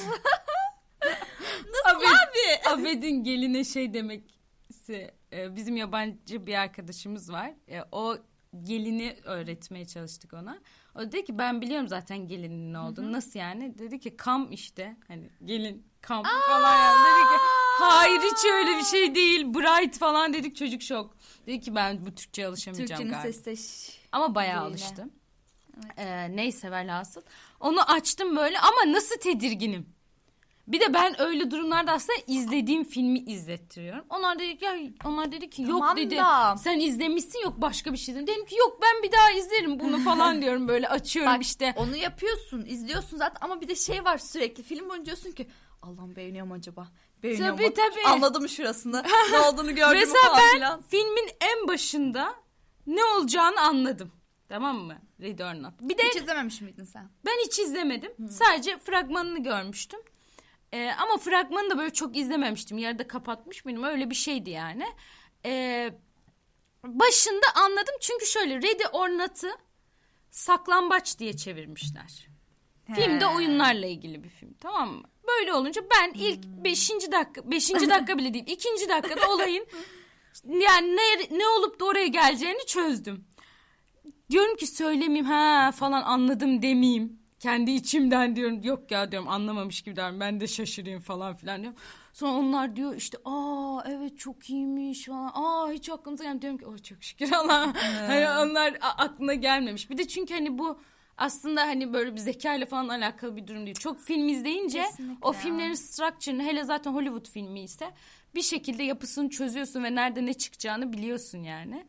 Nasıl 1.84 2.00
abi? 2.06 2.68
Abed'in 2.80 3.24
geline 3.24 3.64
şey 3.64 3.94
demekse 3.94 5.14
e, 5.32 5.56
bizim 5.56 5.76
yabancı 5.76 6.46
bir 6.46 6.54
arkadaşımız 6.54 7.32
var. 7.32 7.52
E, 7.68 7.80
o 7.92 8.16
gelini 8.62 9.16
öğretmeye 9.24 9.84
çalıştık 9.84 10.32
ona. 10.32 10.58
O 10.94 11.00
dedi 11.00 11.24
ki 11.24 11.38
ben 11.38 11.60
biliyorum 11.60 11.88
zaten 11.88 12.28
gelinin 12.28 12.72
ne 12.72 12.78
olduğunu. 12.78 13.12
Nasıl 13.12 13.38
yani? 13.38 13.78
Dedi 13.78 14.00
ki 14.00 14.16
kam 14.16 14.52
işte. 14.52 14.96
Hani 15.08 15.30
gelin 15.44 15.86
kam 16.00 16.22
falan 16.22 16.78
yani. 16.78 16.98
Dedi 16.98 17.28
ki 17.28 17.42
hayır 17.80 18.20
hiç 18.20 18.44
öyle 18.52 18.78
bir 18.78 18.84
şey 18.84 19.14
değil. 19.14 19.54
Bright 19.54 19.98
falan 19.98 20.32
dedik 20.32 20.56
çocuk 20.56 20.82
şok. 20.82 21.16
Dedi 21.46 21.60
ki 21.60 21.74
ben 21.74 22.06
bu 22.06 22.14
Türkçe'ye 22.14 22.48
alışamayacağım 22.48 22.88
Türkçenin 22.88 23.10
galiba. 23.22 23.32
sesleş. 23.32 23.98
Ama 24.12 24.34
bayağı 24.34 24.60
Değil. 24.60 24.70
alıştım. 24.70 25.12
Ee, 25.96 26.36
neyse 26.36 26.70
velhasıl. 26.70 27.22
Onu 27.60 27.90
açtım 27.90 28.36
böyle 28.36 28.58
ama 28.58 28.92
nasıl 28.92 29.16
tedirginim. 29.16 29.95
Bir 30.68 30.80
de 30.80 30.94
ben 30.94 31.20
öyle 31.20 31.50
durumlarda 31.50 31.92
aslında 31.92 32.18
izlediğim 32.26 32.84
filmi 32.84 33.18
izlettiriyorum. 33.18 34.04
Onlar 34.10 34.38
dedi 34.38 34.56
ki 34.58 34.64
ya, 34.64 34.76
onlar 35.04 35.32
dedi 35.32 35.50
ki 35.50 35.62
yok 35.62 35.70
Tamam 35.80 35.96
dedi. 35.96 36.16
da. 36.16 36.56
Sen 36.56 36.78
izlemişsin 36.80 37.42
yok 37.42 37.54
başka 37.56 37.92
bir 37.92 37.98
şey 37.98 38.14
dedim. 38.14 38.26
Dedim 38.26 38.44
ki 38.46 38.56
yok 38.56 38.78
ben 38.82 39.02
bir 39.02 39.12
daha 39.12 39.30
izlerim 39.32 39.80
bunu 39.80 39.98
falan 39.98 40.42
diyorum 40.42 40.68
böyle 40.68 40.88
açıyorum 40.88 41.32
Bak 41.34 41.42
işte. 41.42 41.74
onu 41.76 41.96
yapıyorsun, 41.96 42.64
izliyorsun 42.66 43.16
zaten 43.16 43.38
ama 43.40 43.60
bir 43.60 43.68
de 43.68 43.74
şey 43.74 44.04
var 44.04 44.18
sürekli 44.18 44.62
film 44.62 44.88
boyunca 44.88 45.06
diyorsun 45.06 45.32
ki 45.32 45.46
Allah'ım 45.82 46.16
beğeniyor 46.16 46.46
mu 46.46 46.54
acaba? 46.54 46.88
Beğeniyor 47.22 47.48
Tabii, 47.52 47.66
mu? 47.66 47.72
tabii. 47.74 48.06
Anladım 48.06 48.48
şurasını? 48.48 49.02
ne 49.32 49.38
olduğunu 49.38 49.74
gördüm 49.74 49.98
Mesela 50.00 50.22
falan 50.28 50.38
ben 50.38 50.54
filan. 50.54 50.82
filmin 50.82 51.28
en 51.40 51.68
başında 51.68 52.34
ne 52.86 53.04
olacağını 53.04 53.60
anladım. 53.60 54.12
Tamam 54.48 54.76
mı? 54.78 54.98
Ready 55.20 55.44
or 55.44 55.62
Not. 55.62 55.72
Bir 55.80 55.98
de 55.98 56.02
Hiç 56.02 56.16
izlememiş 56.16 56.60
miydin 56.60 56.84
sen? 56.84 57.10
Ben 57.26 57.44
hiç 57.46 57.58
izlemedim. 57.58 58.12
Sadece 58.30 58.78
fragmanını 58.78 59.42
görmüştüm. 59.42 60.00
Ee, 60.76 60.90
ama 60.98 61.16
fragmanı 61.16 61.70
da 61.70 61.78
böyle 61.78 61.92
çok 61.92 62.16
izlememiştim. 62.16 62.78
Yarıda 62.78 63.08
kapatmış 63.08 63.64
mıydım? 63.64 63.84
Öyle 63.84 64.10
bir 64.10 64.14
şeydi 64.14 64.50
yani. 64.50 64.86
Ee, 65.44 65.90
başında 66.84 67.46
anladım. 67.54 67.94
Çünkü 68.00 68.26
şöyle 68.26 68.56
Ready 68.56 68.84
or 68.92 69.08
Not'ı 69.08 69.50
saklambaç 70.30 71.18
diye 71.18 71.36
çevirmişler. 71.36 72.28
He. 72.86 73.26
oyunlarla 73.26 73.86
ilgili 73.86 74.24
bir 74.24 74.28
film 74.28 74.54
tamam 74.60 74.90
mı? 74.90 75.02
Böyle 75.28 75.54
olunca 75.54 75.82
ben 75.90 76.12
ilk 76.14 76.44
beşinci 76.44 77.12
dakika, 77.12 77.50
beşinci 77.50 77.90
dakika 77.90 78.18
bile 78.18 78.34
değil, 78.34 78.44
ikinci 78.46 78.88
dakikada 78.88 79.30
olayın 79.34 79.66
yani 80.44 80.96
ne, 80.96 81.38
ne 81.38 81.48
olup 81.48 81.80
da 81.80 81.84
oraya 81.84 82.06
geleceğini 82.06 82.66
çözdüm. 82.66 83.24
Diyorum 84.30 84.56
ki 84.56 84.66
söylemeyeyim 84.66 85.26
ha 85.26 85.72
falan 85.72 86.02
anladım 86.02 86.62
demeyeyim. 86.62 87.25
Kendi 87.40 87.70
içimden 87.70 88.36
diyorum 88.36 88.60
yok 88.62 88.90
ya 88.90 89.12
diyorum 89.12 89.28
anlamamış 89.28 89.82
gibi 89.82 89.96
diyorum 89.96 90.20
ben 90.20 90.40
de 90.40 90.46
şaşırayım 90.46 91.00
falan 91.00 91.34
filan 91.34 91.62
diyorum. 91.62 91.78
Sonra 92.12 92.32
onlar 92.32 92.76
diyor 92.76 92.96
işte 92.96 93.18
aa 93.24 93.82
evet 93.88 94.18
çok 94.18 94.50
iyiymiş 94.50 95.04
falan. 95.04 95.32
Aa 95.34 95.70
hiç 95.70 95.88
aklımıza 95.88 96.24
gelmedi. 96.24 96.42
Diyorum 96.42 96.58
ki 96.58 96.66
oh 96.66 96.82
çok 96.82 97.04
şükür 97.04 97.32
Allah. 97.32 97.72
hani 98.06 98.28
onlar 98.28 98.78
aklına 98.80 99.34
gelmemiş. 99.34 99.90
Bir 99.90 99.98
de 99.98 100.08
çünkü 100.08 100.34
hani 100.34 100.58
bu 100.58 100.80
aslında 101.16 101.62
hani 101.62 101.92
böyle 101.92 102.12
bir 102.12 102.20
zeka 102.20 102.54
ile 102.54 102.66
falan 102.66 102.88
alakalı 102.88 103.36
bir 103.36 103.46
durum 103.46 103.66
değil. 103.66 103.76
Çok 103.76 104.00
film 104.00 104.28
izleyince 104.28 104.82
Kesinlikle 104.82 105.28
o 105.28 105.32
filmlerin 105.32 105.74
structure'ını 105.74 106.42
hele 106.42 106.64
zaten 106.64 106.92
Hollywood 106.92 107.28
filmi 107.28 107.60
ise 107.60 107.90
bir 108.34 108.42
şekilde 108.42 108.82
yapısını 108.82 109.30
çözüyorsun 109.30 109.84
ve 109.84 109.94
nerede 109.94 110.26
ne 110.26 110.34
çıkacağını 110.34 110.92
biliyorsun 110.92 111.42
yani. 111.42 111.86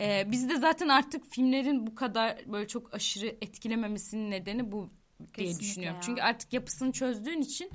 Ee, 0.00 0.26
bizde 0.30 0.56
zaten 0.58 0.88
artık 0.88 1.32
filmlerin 1.32 1.86
bu 1.86 1.94
kadar 1.94 2.38
böyle 2.46 2.68
çok 2.68 2.94
aşırı 2.94 3.26
etkilememesinin 3.26 4.30
nedeni 4.30 4.72
bu 4.72 4.90
diye 5.20 5.28
Kesinlikle 5.32 5.60
düşünüyorum. 5.60 5.96
ya. 5.96 6.02
Çünkü 6.02 6.22
artık 6.22 6.52
yapısını 6.52 6.92
çözdüğün 6.92 7.40
için 7.40 7.70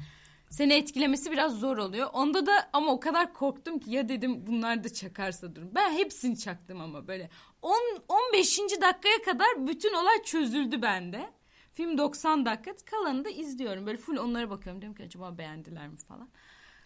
seni 0.50 0.74
etkilemesi 0.74 1.32
biraz 1.32 1.60
zor 1.60 1.78
oluyor. 1.78 2.10
Onda 2.14 2.46
da 2.46 2.70
ama 2.74 2.92
o 2.92 3.00
kadar 3.00 3.34
korktum 3.34 3.80
ki 3.80 3.92
ya 3.92 4.10
dedim 4.10 4.48
bunlar 4.48 4.84
da 4.84 4.94
çakarsa 4.94 5.56
durum. 5.56 5.72
Ben 5.76 5.92
hepsini 5.94 6.38
çaktım 6.40 6.82
ama 6.82 7.08
böyle 7.08 7.30
10 7.62 7.74
15. 8.08 8.60
dakikaya 8.60 9.22
kadar 9.26 9.68
bütün 9.68 9.94
olay 9.94 10.24
çözüldü 10.24 10.82
bende. 10.82 11.30
Film 11.74 11.98
90 11.98 12.46
dakika 12.46 12.72
kalanını 12.86 13.26
da 13.26 13.30
izliyorum. 13.30 13.86
Böyle 13.86 13.98
full 13.98 14.18
onlara 14.18 14.50
bakıyorum. 14.50 14.82
Diyorum 14.82 14.98
ki 14.98 15.04
acaba 15.04 15.38
beğendiler 15.38 15.88
mi 15.88 15.98
falan. 15.98 16.30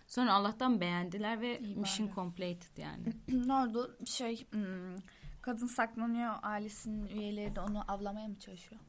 Sonra 0.08 0.34
Allah'tan 0.34 0.82
beğendiler 0.82 1.42
ve 1.42 1.60
İyi 1.60 1.76
mission 1.76 2.08
bari. 2.08 2.16
completed 2.16 2.78
yani. 2.78 3.14
ne 3.48 3.54
oldu? 3.54 3.98
Şey, 4.06 4.48
hmm, 4.52 4.96
kadın 5.42 5.68
saklanıyor 5.68 6.34
ailesinin 6.44 7.06
üyeleri 7.06 7.56
de 7.56 7.62
onu 7.62 7.92
avlamaya 7.92 8.28
mı 8.28 8.40
çalışıyor? 8.40 8.82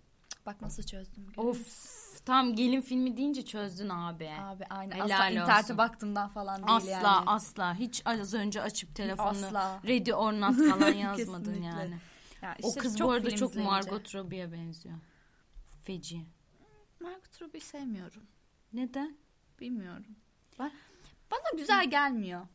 Bak 0.46 0.61
nasıl 0.62 0.83
çözdüm. 0.83 1.26
of 1.37 1.87
tam 2.24 2.55
gelin 2.55 2.81
filmi 2.81 3.16
deyince 3.16 3.44
çözdün 3.44 3.88
abi. 3.88 4.31
Abi 4.40 4.64
aynen. 4.70 4.94
Helal 4.96 5.05
Asla 5.05 5.29
internete 5.31 5.62
olsun. 5.62 5.79
baktığımdan 5.79 6.29
falan 6.29 6.57
değil 6.57 6.76
Asla 6.76 6.90
yani. 6.90 7.24
asla 7.26 7.74
hiç 7.74 8.02
az 8.05 8.35
önce 8.35 8.62
açıp 8.62 8.94
telefonunu 8.94 9.46
Asla. 9.46 9.81
ready 9.87 10.12
or 10.14 10.33
not 10.33 10.57
falan 10.70 10.92
yazmadın 10.94 11.62
yani. 11.62 11.96
Ya 12.42 12.57
O 12.62 12.68
işte 12.68 12.81
kız 12.81 12.96
çok 12.98 13.09
bu 13.09 13.12
arada 13.12 13.31
çok 13.31 13.50
izleyince. 13.50 13.70
Margot 13.70 14.14
Robbie'ye 14.14 14.52
benziyor. 14.52 14.94
Feci. 15.85 16.26
Margot 17.00 17.42
Robbie'yi 17.42 17.61
sevmiyorum. 17.64 18.22
Neden? 18.72 19.16
Bilmiyorum. 19.61 20.07
Ben, 20.59 20.72
bana 21.30 21.58
güzel 21.58 21.90
gelmiyor. 21.90 22.46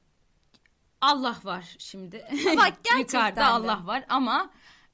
Allah 1.02 1.38
var 1.44 1.76
şimdi. 1.80 2.26
Bak 2.58 2.74
gerçekten 2.84 2.98
Yukarıda. 3.00 3.46
Allah 3.48 3.88
var 3.88 4.06
ama 4.10 4.52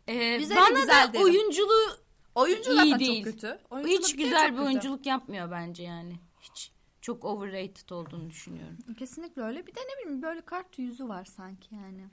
e, 0.07 0.37
Güzeli 0.37 0.57
bana 0.59 0.69
güzel 0.79 1.07
da 1.09 1.13
derim. 1.13 1.25
oyunculuğu 1.25 1.97
Oyuncu 2.35 2.71
İyi 2.71 2.75
zaten 2.75 2.99
değil. 2.99 3.23
çok 3.23 3.33
kötü. 3.33 3.59
Oyunculuk 3.69 4.03
hiç 4.03 4.15
güzel 4.15 4.53
bir 4.53 4.61
oyunculuk 4.61 5.05
yapmıyor 5.05 5.51
bence 5.51 5.83
yani. 5.83 6.19
Hiç 6.41 6.71
çok 7.01 7.25
overrated 7.25 7.89
olduğunu 7.89 8.29
düşünüyorum. 8.29 8.77
Kesinlikle 8.99 9.41
öyle. 9.41 9.67
Bir 9.67 9.75
de 9.75 9.79
ne 9.79 10.01
bileyim 10.03 10.21
böyle 10.21 10.41
kart 10.41 10.79
yüzü 10.79 11.07
var 11.07 11.25
sanki 11.25 11.75
yani. 11.75 12.07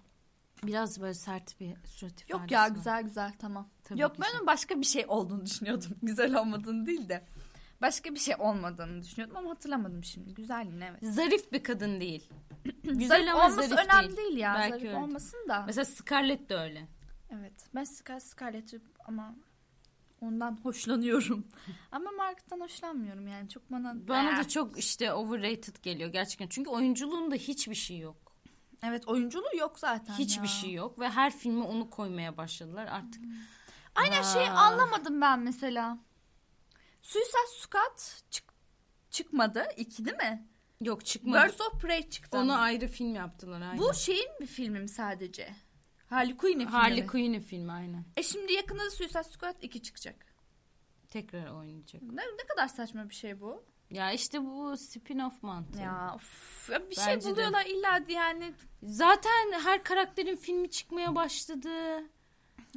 Biraz 0.63 1.01
böyle 1.01 1.15
sert 1.15 1.61
bir 1.61 1.75
surat 1.87 2.31
Yok 2.31 2.41
ifadesi 2.41 2.55
ya 2.55 2.63
var. 2.63 2.69
güzel 2.69 3.03
güzel 3.03 3.33
tamam. 3.39 3.69
Tabii 3.85 4.01
Yok 4.01 4.15
ki 4.15 4.23
ben 4.23 4.47
başka 4.47 4.81
bir 4.81 4.87
şey 4.87 5.05
olduğunu 5.09 5.47
düşünüyordum. 5.47 5.91
Güzel 6.03 6.35
olmadığını 6.41 6.87
değil 6.87 7.09
de. 7.09 7.27
Başka 7.85 8.15
bir 8.15 8.19
şey 8.19 8.35
olmadığını 8.39 9.03
düşünüyordum 9.03 9.37
ama 9.37 9.51
hatırlamadım 9.51 10.05
şimdi. 10.05 10.35
Güzel 10.35 10.67
yine 10.67 10.91
evet. 10.91 11.15
Zarif 11.15 11.53
bir 11.53 11.63
kadın 11.63 12.01
değil. 12.01 12.29
Güzel 12.85 13.09
Zarif 13.09 13.35
ama 13.35 13.47
olması 13.47 13.69
zarif 13.69 13.85
önemli 13.85 14.17
değil. 14.17 14.17
değil, 14.17 14.37
ya. 14.37 14.55
Belki 14.55 14.71
Zarif 14.71 14.87
öyle. 14.87 14.97
olmasın 14.97 15.49
da. 15.49 15.63
Mesela 15.67 15.85
Scarlett 15.85 16.49
de 16.49 16.57
öyle. 16.57 16.89
Evet. 17.31 17.53
Ben 17.75 17.85
Scar 17.85 18.21
Scarlett'i 18.21 18.81
ama 19.05 19.35
ondan 20.21 20.59
hoşlanıyorum. 20.63 21.47
ama 21.93 22.11
Mark'tan 22.11 22.61
hoşlanmıyorum 22.61 23.29
yani. 23.29 23.49
Çok 23.49 23.73
bana... 23.73 24.09
Bana 24.09 24.39
da 24.39 24.49
çok 24.49 24.79
işte 24.79 25.13
overrated 25.13 25.77
geliyor 25.83 26.13
gerçekten. 26.13 26.49
Çünkü 26.49 26.71
oyunculuğunda 26.71 27.35
hiçbir 27.35 27.75
şey 27.75 27.99
yok. 27.99 28.17
Evet 28.83 29.09
oyunculuğu 29.09 29.57
yok 29.59 29.79
zaten 29.79 30.15
Hiçbir 30.15 30.43
ya. 30.43 30.49
şey 30.49 30.73
yok 30.73 30.99
ve 30.99 31.11
her 31.11 31.37
filme 31.37 31.65
onu 31.65 31.91
koymaya 31.91 32.37
başladılar 32.37 32.87
artık. 32.87 33.23
Aynen 33.95 34.21
Aa. 34.21 34.25
şeyi 34.25 34.51
anlamadım 34.51 35.21
ben 35.21 35.39
mesela. 35.39 35.99
Suicide 37.05 37.47
Squad 37.61 37.99
çık 38.31 38.45
çıkmadı. 39.11 39.67
iki 39.77 40.05
değil 40.05 40.17
mi? 40.17 40.49
Yok 40.81 41.05
çıkmadı. 41.05 41.45
Birds 41.45 41.61
of 41.61 41.81
Prey 41.81 42.11
çıktı. 42.11 42.39
Onu 42.39 42.53
ama. 42.53 42.63
ayrı 42.63 42.89
film 42.89 43.15
yaptılar 43.15 43.61
aynen. 43.61 43.79
Bu 43.79 43.95
şeyin 43.95 44.29
bir 44.41 44.47
filmi 44.47 44.81
mi 44.81 44.89
sadece? 44.89 45.55
Harley 46.07 46.37
Quinn'in 46.37 46.59
filmi 46.59 46.71
Harley? 46.71 47.07
Quinn'in 47.07 47.41
filmi 47.41 47.73
aynen. 47.73 48.05
E 48.17 48.23
şimdi 48.23 48.53
yakında 48.53 48.85
da 48.85 48.91
Suicide 48.91 49.23
Squad 49.25 49.63
2 49.63 49.83
çıkacak. 49.83 50.27
Tekrar 51.09 51.51
oynayacak. 51.51 52.03
Ne, 52.03 52.23
ne 52.23 52.47
kadar 52.49 52.69
saçma 52.69 53.09
bir 53.09 53.15
şey 53.15 53.41
bu. 53.41 53.65
Ya 53.91 54.13
işte 54.13 54.41
bu 54.41 54.73
spin-off 54.73 55.33
mantığı. 55.43 55.81
Ya, 55.81 56.13
of, 56.15 56.71
ya 56.71 56.91
bir 56.91 56.97
Bence 56.97 57.01
şey 57.03 57.21
de. 57.21 57.25
buluyorlar 57.25 57.67
illa 57.67 58.01
yani. 58.09 58.55
Zaten 58.83 59.53
her 59.53 59.85
karakterin 59.85 60.37
filmi 60.37 60.71
çıkmaya 60.71 61.15
başladı. 61.15 61.71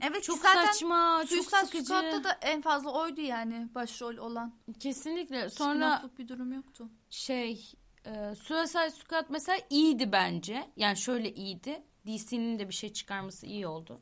Evet 0.01 0.23
Çok 0.23 0.37
zaten 0.37 0.65
saçma, 0.65 1.19
çok 1.19 1.29
Suicide 1.29 1.65
sıkıcı. 1.65 1.85
Squad'da 1.85 2.23
da 2.23 2.31
en 2.41 2.61
fazla 2.61 2.91
oydu 2.91 3.21
yani 3.21 3.67
başrol 3.75 4.17
olan. 4.17 4.53
Kesinlikle. 4.79 5.49
Sonra 5.49 6.03
bir 6.17 6.27
durum 6.27 6.53
yoktu. 6.53 6.89
şey 7.09 7.71
e, 8.05 8.35
Suicide 8.35 8.91
Squad 8.91 9.25
mesela 9.29 9.59
iyiydi 9.69 10.11
bence. 10.11 10.71
Yani 10.75 10.97
şöyle 10.97 11.33
iyiydi. 11.33 11.83
DC'nin 12.07 12.59
de 12.59 12.69
bir 12.69 12.73
şey 12.73 12.93
çıkarması 12.93 13.45
iyi 13.45 13.67
oldu. 13.67 14.01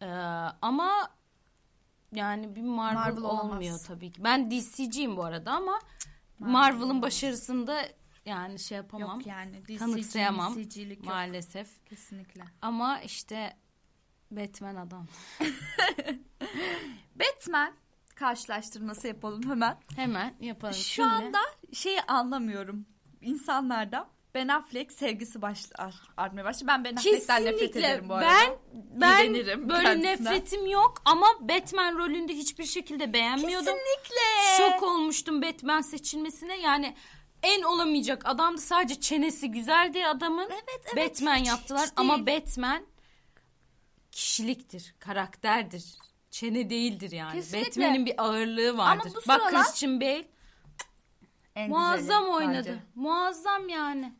E, 0.00 0.06
ama 0.62 1.10
yani 2.14 2.56
bir 2.56 2.62
Marvel, 2.62 2.94
Marvel 2.94 3.22
olamaz. 3.22 3.44
olmuyor 3.44 3.80
tabii 3.86 4.12
ki. 4.12 4.24
Ben 4.24 4.50
DC'ciyim 4.50 5.16
bu 5.16 5.24
arada 5.24 5.52
ama 5.52 5.78
Marvel 6.38 6.52
Marvel'ın 6.52 6.84
olamaz. 6.84 7.02
başarısında 7.02 7.82
yani 8.24 8.58
şey 8.58 8.76
yapamam. 8.76 9.18
Yok 9.18 9.26
yani. 9.26 9.64
DC'ci, 9.64 9.78
Kanıksayamam. 9.78 10.54
DC'cilik 10.56 10.98
yok. 10.98 11.06
Maalesef. 11.06 11.84
Kesinlikle. 11.86 12.44
Ama 12.62 13.00
işte 13.00 13.56
Batman 14.30 14.74
adam. 14.76 15.06
Batman 17.16 17.72
karşılaştırması 18.14 19.06
yapalım 19.08 19.50
hemen. 19.50 19.76
Hemen 19.96 20.34
yapalım. 20.40 20.74
Şu 20.74 21.02
Kimle? 21.02 21.08
anda 21.14 21.38
şeyi 21.72 22.02
anlamıyorum. 22.02 22.86
İnsanlarda 23.20 24.08
Ben 24.34 24.48
Affleck 24.48 24.92
sevgisi 24.92 25.42
başla, 25.42 25.90
artmaya 26.16 26.44
başladı. 26.44 26.64
Ben 26.68 26.84
Ben 26.84 26.96
Affleck'ten 26.96 27.44
nefret 27.44 27.76
ederim 27.76 28.08
bu 28.08 28.14
arada. 28.14 28.28
Ben 28.30 28.50
ben 29.00 29.24
İğrenirim 29.24 29.68
böyle 29.68 29.84
kendisinden. 29.84 30.32
nefretim 30.34 30.66
yok 30.66 31.02
ama 31.04 31.26
Batman 31.40 31.98
rolünde 31.98 32.32
hiçbir 32.32 32.64
şekilde 32.64 33.12
beğenmiyordum. 33.12 33.74
Kesinlikle. 33.74 34.56
Şok 34.58 34.82
olmuştum 34.82 35.42
Batman 35.42 35.80
seçilmesine. 35.80 36.56
Yani 36.60 36.94
en 37.42 37.62
olamayacak 37.62 38.22
adamdı 38.26 38.60
sadece 38.60 39.00
çenesi 39.00 39.50
güzeldi 39.50 40.06
adamın. 40.06 40.48
Evet, 40.50 40.84
evet. 40.94 41.10
Batman 41.10 41.36
Hiç- 41.36 41.48
yaptılar 41.48 41.82
hiç 41.86 41.92
ama 41.96 42.26
değil. 42.26 42.40
Batman 42.40 42.82
kişiliktir, 44.20 44.94
karakterdir. 44.98 45.84
Çene 46.30 46.70
değildir 46.70 47.10
yani. 47.12 47.32
Kesinlikle. 47.32 47.70
Batman'in 47.70 48.06
bir 48.06 48.22
ağırlığı 48.24 48.78
vardır. 48.78 49.10
bu 49.10 49.28
Bak 49.28 49.40
sıralar- 49.42 49.64
Christian 49.64 50.00
Bale 50.00 50.28
En 51.56 51.70
muazzam 51.70 52.22
güzeli 52.24 52.36
oynadı. 52.36 52.68
bence. 52.68 52.78
Muazzam 52.94 53.68
yani. 53.68 54.12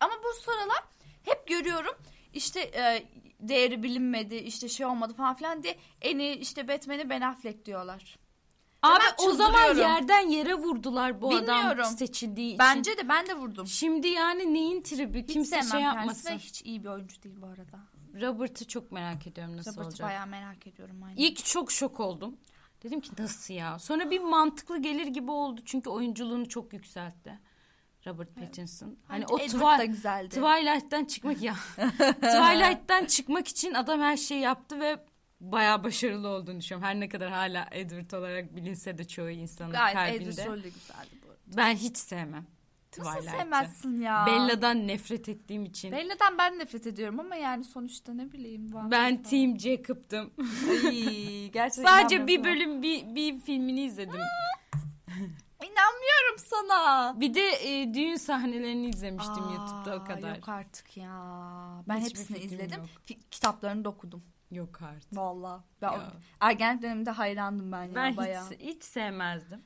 Ama 0.00 0.12
bu 0.24 0.40
sıralar 0.42 0.82
hep 1.24 1.46
görüyorum 1.46 1.94
işte 2.34 2.60
e, 2.60 3.04
değeri 3.40 3.82
bilinmedi 3.82 4.34
işte 4.34 4.68
şey 4.68 4.86
olmadı 4.86 5.14
falan 5.14 5.36
filan 5.36 5.62
diye 5.62 5.76
en 6.00 6.18
iyi 6.18 6.36
işte 6.36 6.68
Batman'i 6.68 7.10
Ben 7.10 7.20
Affleck 7.20 7.64
diyorlar. 7.66 8.18
Abi 8.82 9.04
o 9.18 9.32
zaman 9.32 9.76
yerden 9.76 10.28
yere 10.28 10.54
vurdular 10.54 11.22
bu 11.22 11.28
adam 11.36 11.40
Bilmiyorum. 11.46 11.84
seçildiği 11.96 12.46
için. 12.48 12.58
Bence 12.58 12.96
de 12.98 13.08
ben 13.08 13.26
de 13.26 13.34
vurdum. 13.34 13.66
Şimdi 13.66 14.08
yani 14.08 14.54
neyin 14.54 14.82
tribi? 14.82 15.22
Hiç 15.22 15.32
Kimse 15.32 15.62
şey 15.62 15.80
yapmasın. 15.80 16.38
hiç 16.38 16.62
iyi 16.62 16.84
bir 16.84 16.88
oyuncu 16.88 17.22
değil 17.22 17.36
bu 17.42 17.46
arada. 17.46 17.78
Robert'ı 18.20 18.66
çok 18.68 18.92
merak 18.92 19.26
ediyorum 19.26 19.56
nasıl 19.56 19.72
Robert'ı 19.72 19.88
olacak. 19.88 20.08
bayağı 20.08 20.26
merak 20.26 20.66
ediyorum. 20.66 21.02
Aynen. 21.02 21.16
İlk 21.16 21.44
çok 21.44 21.72
şok 21.72 22.00
oldum. 22.00 22.36
Dedim 22.82 23.00
ki 23.00 23.10
nasıl 23.18 23.54
ya? 23.54 23.78
Sonra 23.78 24.10
bir 24.10 24.20
mantıklı 24.20 24.82
gelir 24.82 25.06
gibi 25.06 25.30
oldu. 25.30 25.60
Çünkü 25.64 25.90
oyunculuğunu 25.90 26.48
çok 26.48 26.72
yükseltti. 26.72 27.38
Robert 28.06 28.34
Pattinson. 28.36 28.96
Hani 29.08 29.26
o 29.26 29.38
Edward 29.38 29.62
Twi- 29.62 29.78
da 29.78 29.84
güzeldi. 29.84 30.28
Twilight'tan 30.28 31.04
çıkmak 31.04 31.42
ya. 31.42 31.54
Twilight'tan 31.98 33.04
çıkmak 33.04 33.48
için 33.48 33.74
adam 33.74 34.00
her 34.00 34.16
şeyi 34.16 34.40
yaptı 34.40 34.80
ve 34.80 35.04
bayağı 35.40 35.84
başarılı 35.84 36.28
olduğunu 36.28 36.60
düşünüyorum. 36.60 36.88
Her 36.88 37.00
ne 37.00 37.08
kadar 37.08 37.30
hala 37.30 37.68
Edward 37.70 38.10
olarak 38.10 38.56
bilinse 38.56 38.98
de 38.98 39.04
çoğu 39.08 39.30
insanın 39.30 39.72
Gayet 39.72 39.96
kalbinde. 39.96 40.30
Edward 40.30 40.46
rolü 40.46 40.62
güzeldi 40.62 41.18
bu 41.26 41.28
arada. 41.28 41.56
Ben 41.56 41.74
hiç 41.74 41.96
sevmem 41.96 42.46
Nasıl 42.98 43.10
Twilight'ı. 43.10 43.38
sevmezsin 43.38 44.00
ya? 44.00 44.26
Bella'dan 44.26 44.88
nefret 44.88 45.28
ettiğim 45.28 45.64
için. 45.64 45.92
Bella'dan 45.92 46.38
ben 46.38 46.58
nefret 46.58 46.86
ediyorum 46.86 47.20
ama 47.20 47.36
yani 47.36 47.64
sonuçta 47.64 48.14
ne 48.14 48.32
bileyim. 48.32 48.74
vampir 48.74 48.90
ben 48.90 49.16
falan. 49.16 49.22
Team 49.22 49.58
Jacob'tım. 49.58 50.30
Ay, 50.70 51.48
gerçekten 51.52 51.84
Sadece 51.84 52.26
bir 52.26 52.44
bölüm 52.44 52.82
bir, 52.82 53.14
bir 53.14 53.38
filmini 53.38 53.80
izledim. 53.84 54.20
İnanmıyorum 55.62 56.38
sana. 56.38 57.14
Bir 57.20 57.34
de 57.34 57.48
e, 57.50 57.94
düğün 57.94 58.16
sahnelerini 58.16 58.88
izlemiştim 58.88 59.44
Aa, 59.44 59.52
YouTube'da 59.52 59.96
o 59.96 60.04
kadar. 60.04 60.36
Yok 60.36 60.48
artık 60.48 60.96
ya. 60.96 61.22
Ben 61.88 61.96
Hiçbir 61.96 62.20
hepsini 62.20 62.38
izledim. 62.38 62.78
yok. 62.78 62.88
Kitaplarını 63.30 63.84
da 63.84 63.88
okudum. 63.88 64.22
Yok 64.50 64.82
artık. 64.82 65.12
Ya. 65.82 66.12
ergenlik 66.40 66.82
döneminde 66.82 67.10
hayrandım 67.10 67.72
ben 67.72 67.84
ya 67.84 67.94
Ben 67.94 68.16
bayağı. 68.16 68.50
hiç, 68.50 68.60
hiç 68.60 68.84
sevmezdim. 68.84 69.62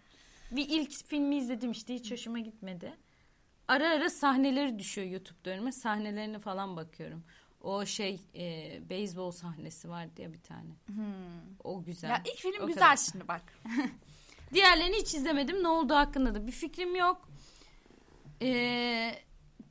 Bir 0.50 0.68
ilk 0.68 0.92
filmi 1.06 1.36
izledim 1.36 1.70
işte 1.70 1.94
hiç 1.94 2.12
hoşuma 2.12 2.38
gitmedi. 2.38 2.94
Ara 3.68 3.90
ara 3.90 4.10
sahneleri 4.10 4.78
düşüyor 4.78 5.06
YouTube'da 5.06 5.50
önüme. 5.50 5.72
Sahnelerine 5.72 6.38
falan 6.38 6.76
bakıyorum. 6.76 7.24
O 7.60 7.86
şey 7.86 8.20
e, 8.34 8.80
beyzbol 8.90 9.30
sahnesi 9.30 9.88
var 9.88 10.16
diye 10.16 10.32
bir 10.32 10.42
tane. 10.42 10.70
O 11.64 11.84
güzel. 11.84 12.08
Hmm. 12.08 12.14
Ya 12.16 12.32
ilk 12.32 12.38
film 12.38 12.62
O 12.62 12.66
güzel 12.66 12.82
kadar. 12.82 12.96
şimdi 12.96 13.28
bak. 13.28 13.42
Diğerlerini 14.54 14.96
hiç 14.96 15.14
izlemedim. 15.14 15.62
Ne 15.62 15.68
olduğu 15.68 15.94
hakkında 15.94 16.34
da 16.34 16.46
bir 16.46 16.52
fikrim 16.52 16.96
yok. 16.96 17.28
Ee, 18.42 19.14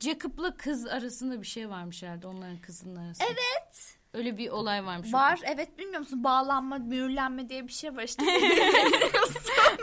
Jacob'la 0.00 0.56
kız 0.56 0.86
arasında 0.86 1.42
bir 1.42 1.46
şey 1.46 1.70
varmış 1.70 2.02
herhalde. 2.02 2.26
Onların 2.26 2.58
kızının 2.60 2.96
arasında. 2.96 3.28
Evet. 3.28 3.95
Öyle 4.16 4.38
bir 4.38 4.48
olay 4.50 4.86
varmış. 4.86 5.12
Var 5.14 5.40
evet 5.44 5.78
bilmiyor 5.78 5.98
musun? 5.98 6.24
Bağlanma, 6.24 6.78
mühürlenme 6.78 7.48
diye 7.48 7.66
bir 7.68 7.72
şey 7.72 7.96
var 7.96 8.02
işte. 8.02 8.24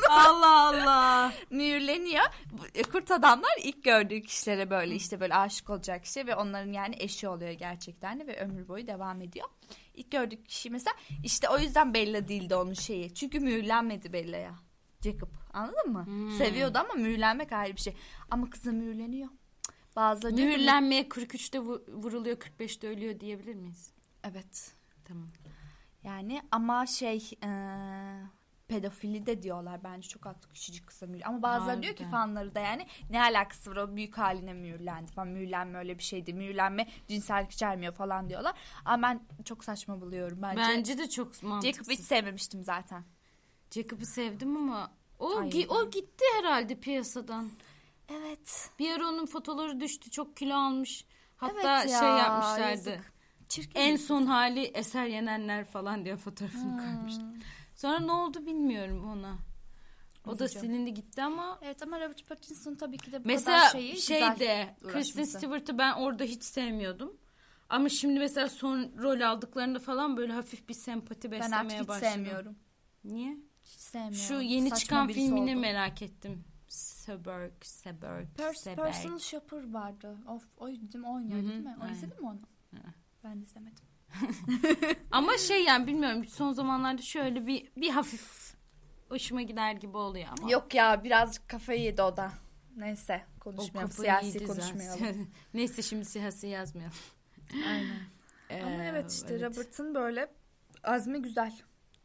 Allah 0.10 0.68
Allah. 0.68 1.34
mühürleniyor. 1.50 2.24
E, 2.76 2.84
Kurt 2.84 3.12
adamlar 3.12 3.52
ilk 3.64 3.84
gördüğü 3.84 4.22
kişilere 4.22 4.70
böyle 4.70 4.96
işte 4.96 5.20
böyle 5.20 5.36
aşık 5.36 5.70
olacak 5.70 6.04
kişi 6.04 6.28
ve 6.28 6.36
onların 6.36 6.72
yani 6.74 6.96
eşi 7.00 7.28
oluyor 7.28 7.52
gerçekten 7.52 8.20
de 8.20 8.28
ve 8.28 8.40
ömür 8.40 8.68
boyu 8.68 8.88
devam 8.88 9.22
ediyor. 9.22 9.48
İlk 9.94 10.12
gördüğü 10.12 10.44
kişi 10.44 10.70
mesela 10.70 10.94
işte 11.24 11.50
o 11.50 11.60
yüzden 11.60 11.94
Bella 11.94 12.28
değildi 12.28 12.56
onun 12.56 12.74
şeyi. 12.74 13.14
Çünkü 13.14 13.40
mühürlenmedi 13.40 14.14
Bella'ya. 14.14 14.56
Jacob 15.04 15.30
anladın 15.54 15.92
mı? 15.92 16.32
Seviyordu 16.38 16.78
ama 16.78 16.94
mühürlenmek 16.94 17.52
ayrı 17.52 17.76
bir 17.76 17.82
şey. 17.82 17.94
Ama 18.32 18.50
kıza 18.50 18.72
mühürleniyor. 18.72 19.30
Bazıları 19.96 20.34
Mühürlenmeye 20.34 21.02
43'te 21.08 21.58
vu- 21.60 21.84
vuruluyor 21.88 22.38
45'te 22.38 22.88
ölüyor 22.88 23.20
diyebilir 23.20 23.56
miyiz? 23.56 23.93
Evet. 24.24 24.74
Tamam. 25.06 25.28
Yani 26.04 26.42
ama 26.52 26.86
şey 26.86 27.30
e, 27.44 27.50
pedofili 28.68 29.26
de 29.26 29.44
diyorlar 29.44 29.84
bence 29.84 30.08
çok 30.10 30.26
haklı 30.26 30.50
küçücük 30.50 30.88
kısa 30.88 31.06
mühür. 31.08 31.24
Ama 31.26 31.42
bazıları 31.42 31.82
diyor 31.82 31.96
ki 31.96 32.04
Harbiden. 32.04 32.20
fanları 32.20 32.56
da 32.56 32.60
yani 32.60 32.88
ne 33.10 33.22
alakası 33.22 33.72
var 33.72 33.76
o 33.76 33.96
büyük 33.96 34.18
haline 34.18 34.54
mühürlendi 34.54 35.12
falan. 35.12 35.28
Mühürlenme 35.28 35.78
öyle 35.80 35.98
bir 35.98 36.04
şeydi. 36.04 36.34
Mühürlenme 36.34 36.88
cinsellik 37.08 37.52
içermiyor 37.52 37.94
falan 37.94 38.30
diyorlar. 38.30 38.56
Ama 38.86 39.08
ben 39.08 39.22
çok 39.46 39.64
saçma 39.64 40.02
buluyorum 40.02 40.40
bence. 40.42 40.62
Bence 40.62 40.98
de 40.98 41.10
çok 41.10 41.34
Jacob 41.34 41.48
mantıksız. 41.50 41.90
hiç 41.90 42.00
sevmemiştim 42.00 42.64
zaten. 42.64 43.04
Jacob'ı 43.72 44.06
sevdim 44.06 44.58
ama 44.58 44.92
o 45.20 45.44
gi- 45.44 45.68
o 45.68 45.90
gitti 45.92 46.24
herhalde 46.38 46.80
piyasadan. 46.80 47.50
Evet. 48.10 48.70
Bir 48.80 48.92
ara 48.96 49.08
onun 49.08 49.26
fotoları 49.26 49.80
düştü. 49.80 50.10
Çok 50.12 50.38
kilo 50.38 50.56
almış. 50.56 51.06
Hatta 51.38 51.82
Evet 51.82 51.92
ya, 51.92 52.00
şey 52.00 52.10
yapmışlardı. 52.10 52.70
yazık. 52.72 53.13
Çirkin. 53.54 53.80
En 53.80 53.96
son 53.96 54.26
hali 54.26 54.64
Eser 54.64 55.06
Yenenler 55.06 55.66
falan 55.66 56.06
diye 56.06 56.18
fotoğrafını 56.18 56.78
koymuşlar. 56.78 57.26
Sonra 57.76 58.00
ne 58.00 58.12
oldu 58.12 58.46
bilmiyorum 58.46 59.10
ona. 59.10 59.38
O 60.28 60.40
da 60.40 60.48
silindi 60.48 60.94
gitti 60.94 61.24
ama 61.24 61.60
Evet 61.62 61.84
ama 61.84 62.00
Robert 62.00 62.30
Pattinson 62.30 62.76
tabii 62.76 62.98
ki 62.98 63.12
de 63.12 63.24
bu 63.24 63.28
mesela 63.28 63.60
kadar 63.60 63.72
şeyi 63.72 64.02
şeyde 64.02 64.76
güzel 64.82 64.94
Kristen. 64.94 65.24
Stewart'ı 65.24 65.78
ben 65.78 65.94
orada 65.94 66.24
hiç 66.24 66.44
sevmiyordum. 66.44 67.18
Ama 67.70 67.90
şimdi 67.90 68.20
mesela 68.20 68.50
son 68.50 68.92
rol 68.98 69.22
aldıklarında 69.22 69.80
falan 69.80 70.18
böyle 70.18 70.34
hafif 70.34 70.70
bir 70.70 70.74
sempati 70.74 71.32
Ben 71.32 71.40
beslemeye 71.40 71.60
artık 71.66 71.80
hiç 71.80 71.88
başladım. 71.88 72.14
sevmiyorum. 72.14 72.56
Niye? 73.04 73.38
Hiç 73.64 73.80
sevmiyorum. 73.80 74.18
Şu 74.18 74.34
yeni 74.42 74.70
Saçma 74.70 74.80
çıkan 74.80 75.08
filmini 75.08 75.52
oldu. 75.52 75.62
merak 75.62 76.02
ettim. 76.02 76.44
Seberg, 76.68 77.52
Seberg, 77.64 78.28
Pers- 78.38 78.56
Seberg. 78.56 78.86
Personal 78.86 79.20
Shopper 79.20 79.74
vardı. 79.74 80.18
Of, 80.28 80.44
o 80.58 80.68
değil 80.68 80.96
mi? 80.96 81.08
O 81.08 81.14
oynuyordu 81.14 81.46
Hı 81.46 81.50
hı, 81.50 81.52
değil 81.54 81.64
mi? 81.64 81.76
O 81.84 81.92
izledin 81.92 82.22
mi 82.22 82.28
onu? 82.30 82.40
Hı. 82.72 82.78
Ben 83.24 83.42
de 83.42 83.46
izlemedim. 83.46 83.86
Ama 85.12 85.38
şey 85.38 85.64
yani 85.64 85.88
bilmiyorum 85.88 86.26
son 86.26 86.54
zamanlarda 86.54 87.02
şöyle 87.02 87.48
bir 87.48 87.72
bir 87.78 87.90
hafif 87.90 88.54
hoşuma 89.10 89.42
gider 89.42 89.74
gibi 89.74 89.98
oluyor 89.98 90.28
ama. 90.40 90.52
Yok 90.52 90.74
ya 90.76 91.04
birazcık 91.04 91.50
kafayı 91.50 91.82
yedi 91.82 92.02
o 92.02 92.18
da. 92.18 92.32
Neyse 92.76 93.26
o 93.38 93.40
konuşmayalım. 93.40 93.90
kafayı 93.92 94.22
Siyasi 94.22 94.46
konuşmayalım. 94.46 95.32
Neyse 95.54 95.82
şimdi 95.82 96.06
siyasi 96.06 96.48
yazmayalım. 96.48 96.98
Aynen. 97.54 98.00
Ama 98.64 98.84
Ee, 98.84 98.88
evet 98.88 99.12
işte 99.12 99.34
evet. 99.34 99.42
Robert'ın 99.42 99.96
böyle 99.96 100.32
azmi 100.84 101.22
güzel. 101.22 101.54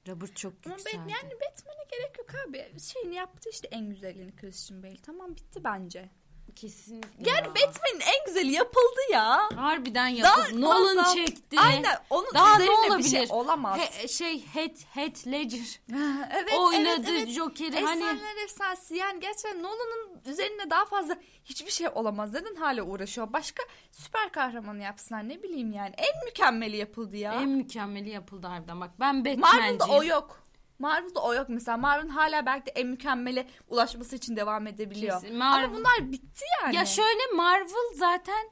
Robert 0.08 0.36
çok 0.36 0.52
Ama 0.66 0.74
yükseldi. 0.74 0.96
ben, 0.96 1.08
yani 1.08 1.32
Batman'e 1.34 1.84
gerek 1.90 2.18
yok 2.18 2.28
abi. 2.48 2.80
Şeyini 2.80 3.14
yaptı 3.14 3.48
işte 3.52 3.68
en 3.70 3.88
güzelini 3.90 4.36
Christian 4.36 4.82
Bale. 4.82 4.96
Tamam 5.02 5.36
bitti 5.36 5.64
bence. 5.64 6.10
Kesinlikle 6.56 7.30
Yani 7.30 7.46
ya. 7.46 7.54
Batman'in 7.54 8.00
en 8.00 8.26
güzeli 8.26 8.52
yapıldı 8.52 9.00
ya. 9.12 9.48
Harbiden 9.56 10.22
Daha 10.22 10.40
yapıldı. 10.40 10.60
Nolan 10.60 10.96
fazla- 10.96 11.14
çekti. 11.14 11.60
Aynen 11.60 11.98
onun 12.10 12.34
Daha 12.34 12.56
ne 12.58 12.64
üzerine 12.64 12.82
bir 12.84 12.88
olabilir? 12.90 13.08
şey 13.10 13.26
olamaz. 13.30 13.78
He- 13.78 14.08
şey 14.08 14.46
Heath, 14.46 14.84
Heath 14.94 15.26
Ledger 15.26 15.80
evet, 16.32 16.54
oynadı 16.58 16.88
evet, 16.96 17.08
evet. 17.10 17.28
Joker'i 17.28 17.80
hani 17.80 18.02
Efsaneler 18.04 18.44
efsanesi 18.44 18.94
yani 18.96 19.20
gerçekten 19.20 19.62
Nolan'ın 19.62 20.20
üzerinde 20.26 20.70
daha 20.70 20.84
fazla 20.84 21.16
hiçbir 21.44 21.70
şey 21.70 21.88
olamaz. 21.94 22.32
Neden 22.32 22.54
hala 22.54 22.82
uğraşıyor? 22.82 23.32
Başka 23.32 23.62
süper 23.92 24.32
kahramanı 24.32 24.82
yapsınlar 24.82 25.28
ne 25.28 25.42
bileyim 25.42 25.72
yani. 25.72 25.94
En 25.98 26.24
mükemmeli 26.24 26.76
yapıldı 26.76 27.16
ya. 27.16 27.34
en 27.34 27.48
mükemmeli 27.48 28.10
yapıldı 28.10 28.46
harbiden. 28.46 28.80
Bak 28.80 28.90
ben 29.00 29.16
Marvel'da 29.16 29.42
Batman'ciyim. 29.42 30.00
o 30.00 30.04
yok. 30.04 30.42
Marvel'da 30.78 31.20
o 31.22 31.34
yok 31.34 31.46
mesela. 31.48 31.76
Marvel'ın 31.76 32.08
hala 32.08 32.46
belki 32.46 32.66
de 32.66 32.70
en 32.70 32.86
mükemmele 32.86 33.46
ulaşması 33.68 34.16
için 34.16 34.36
devam 34.36 34.66
edebiliyor. 34.66 35.20
Kesin. 35.20 35.36
Marvel- 35.36 35.64
Ama 35.64 35.74
bunlar 35.74 36.12
bitti 36.12 36.44
yani. 36.62 36.76
Ya 36.76 36.84
şöyle 36.86 37.34
Marvel 37.36 37.94
zaten 37.96 38.50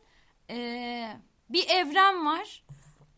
eee, 0.48 1.16
bir 1.50 1.64
evren 1.68 2.26
var. 2.26 2.64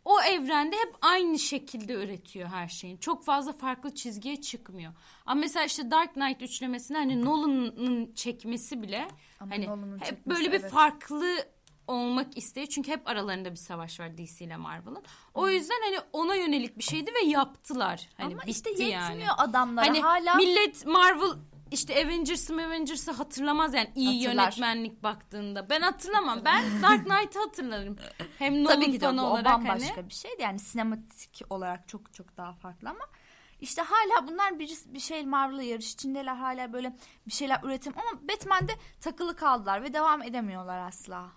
O 0.05 0.21
evrende 0.21 0.77
hep 0.77 0.95
aynı 1.03 1.39
şekilde 1.39 1.93
üretiyor 1.93 2.49
her 2.49 2.69
şeyin. 2.69 2.97
Çok 2.97 3.25
fazla 3.25 3.53
farklı 3.53 3.95
çizgiye 3.95 4.41
çıkmıyor. 4.41 4.93
Ama 5.27 5.41
mesela 5.41 5.65
işte 5.65 5.91
Dark 5.91 6.15
Knight 6.15 6.43
üçlemesini 6.43 6.97
hani 6.97 7.25
Nolan'ın 7.25 8.13
çekmesi 8.15 8.83
bile 8.83 9.09
Ama 9.41 9.55
hani 9.55 9.67
Nolan'ın 9.67 9.99
hep 9.99 10.05
çekmesi, 10.07 10.31
böyle 10.31 10.53
bir 10.53 10.61
evet. 10.61 10.71
farklı 10.73 11.37
olmak 11.89 12.37
istiyor. 12.39 12.67
Çünkü 12.67 12.91
hep 12.91 13.09
aralarında 13.09 13.51
bir 13.51 13.57
savaş 13.57 14.01
var 14.01 14.19
DC 14.19 14.45
ile 14.45 14.57
Marvel'ın. 14.57 15.03
O 15.35 15.49
yüzden 15.49 15.81
hani 15.85 15.99
ona 16.13 16.35
yönelik 16.35 16.79
bir 16.79 16.83
şeydi 16.83 17.11
ve 17.15 17.29
yaptılar. 17.29 18.09
Hani 18.17 18.35
Ama 18.35 18.43
işte 18.47 18.71
yetmiyor 18.71 18.93
yani. 18.93 19.31
adamlara 19.33 19.87
Hani 19.87 20.01
hala. 20.01 20.35
millet 20.35 20.87
Marvel 20.87 21.31
işte 21.71 22.05
Avengers'ı 22.05 22.55
Avengers'ı 22.55 23.13
hatırlamaz 23.13 23.75
yani 23.75 23.91
iyi 23.95 24.27
Hatırlar. 24.27 24.43
yönetmenlik 24.45 25.03
baktığında. 25.03 25.71
Ben 25.71 25.81
hatırlamam. 25.81 26.41
Ben 26.45 26.83
Dark 26.83 27.07
Knight'ı 27.07 27.39
hatırlarım. 27.39 27.97
Hem 28.39 28.65
Nolan 28.65 28.75
Tabii 28.75 28.93
ki 28.93 29.01
de 29.01 29.17
bu, 29.17 29.21
o 29.21 29.25
olarak 29.25 29.45
bambaşka 29.53 29.97
hani. 29.97 30.09
bir 30.09 30.15
şeydi. 30.15 30.43
Yani 30.43 30.59
sinematik 30.59 31.41
olarak 31.51 31.89
çok 31.89 32.15
çok 32.15 32.37
daha 32.37 32.53
farklı 32.53 32.89
ama 32.89 33.05
işte 33.61 33.83
hala 33.83 34.29
bunlar 34.29 34.59
bir, 34.59 34.79
bir 34.87 35.01
şey 35.01 35.27
Marvel'la 35.27 35.63
yarış 35.63 35.93
içindeler 35.95 36.35
hala 36.37 36.73
böyle 36.73 36.97
bir 37.27 37.33
şeyler 37.33 37.61
üretim 37.63 37.93
ama 37.99 38.29
Batman'de 38.29 38.73
takılı 39.01 39.37
kaldılar 39.37 39.83
ve 39.83 39.93
devam 39.93 40.23
edemiyorlar 40.23 40.79
asla. 40.79 41.29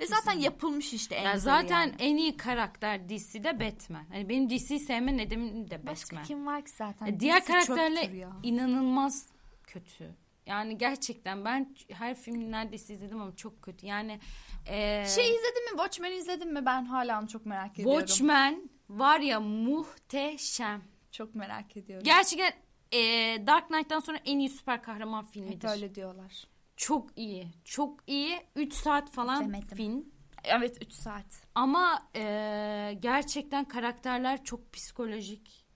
Ve 0.00 0.06
zaten 0.06 0.32
yapılmış 0.38 0.92
işte 0.92 1.14
en 1.14 1.22
Ya 1.24 1.32
güzeli 1.32 1.44
zaten 1.44 1.80
yani. 1.80 1.94
en 1.98 2.16
iyi 2.16 2.36
karakter 2.36 3.08
DC'de 3.08 3.60
Batman. 3.60 4.04
Hani 4.12 4.28
benim 4.28 4.50
DC'yi 4.50 4.80
sevme 4.80 5.16
nedenim 5.16 5.70
de 5.70 5.86
Başka 5.86 6.06
Batman. 6.16 6.24
kim 6.24 6.46
var 6.46 6.64
ki 6.64 6.70
zaten? 6.70 7.06
E, 7.06 7.20
Diğer 7.20 7.40
DC 7.46 8.16
ya. 8.16 8.30
inanılmaz 8.42 9.26
kötü. 9.66 10.14
Yani 10.46 10.78
gerçekten 10.78 11.44
ben 11.44 11.74
her 11.92 12.14
filmi 12.14 12.50
neredeyse 12.50 12.94
izledim 12.94 13.20
ama 13.20 13.36
çok 13.36 13.62
kötü. 13.62 13.86
Yani 13.86 14.20
e, 14.66 15.06
Şey 15.14 15.24
izledin 15.24 15.64
mi? 15.64 15.70
Watchmen'i 15.70 16.14
izledin 16.14 16.52
mi? 16.52 16.66
Ben 16.66 16.84
hala 16.84 17.20
onu 17.20 17.28
çok 17.28 17.46
merak 17.46 17.78
ediyorum. 17.78 17.98
Watchmen 18.06 18.70
var 18.88 19.20
ya 19.20 19.40
muhteşem. 19.40 20.82
Çok 21.12 21.34
merak 21.34 21.76
ediyorum. 21.76 22.04
Gerçekten 22.04 22.52
e, 22.92 22.98
Dark 23.46 23.68
Knight'tan 23.68 24.00
sonra 24.00 24.18
en 24.24 24.38
iyi 24.38 24.48
süper 24.48 24.82
kahraman 24.82 25.22
Hep 25.22 25.30
filmidir. 25.32 25.68
öyle 25.68 25.94
diyorlar. 25.94 26.46
Çok 26.78 27.18
iyi. 27.18 27.48
Çok 27.64 28.00
iyi. 28.06 28.40
3 28.56 28.74
saat 28.74 29.10
falan 29.10 29.42
İzlemedim. 29.42 29.76
film. 29.76 30.04
Evet 30.44 30.76
3 30.82 30.92
saat. 30.92 31.42
Ama 31.54 32.08
e, 32.16 32.96
gerçekten 33.00 33.64
karakterler 33.64 34.44
çok 34.44 34.72
psikolojik. 34.72 35.66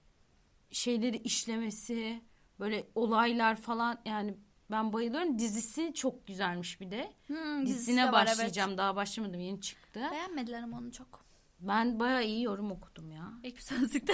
Şeyleri 0.70 1.16
işlemesi, 1.16 2.22
böyle 2.60 2.86
olaylar 2.94 3.56
falan 3.56 3.98
yani 4.04 4.34
ben 4.70 4.92
bayılıyorum. 4.92 5.38
Dizisi 5.38 5.94
çok 5.94 6.26
güzelmiş 6.26 6.80
bir 6.80 6.90
de. 6.90 7.12
Hmm, 7.26 7.36
dizisi 7.66 7.78
Dizisine 7.78 8.02
de 8.02 8.12
var, 8.12 8.26
başlayacağım. 8.26 8.78
Daha 8.78 8.96
başlamadım. 8.96 9.40
Yeni 9.40 9.60
çıktı. 9.60 10.00
Evet. 10.00 10.12
Beğenmediler 10.12 10.62
ama 10.62 10.78
onu 10.78 10.92
çok. 10.92 11.24
Ben 11.60 12.00
bayağı 12.00 12.24
iyi 12.24 12.42
yorum 12.42 12.70
okudum 12.72 13.10
ya. 13.10 13.32
Ekşi 13.44 13.64
Sözlük'te 13.64 14.12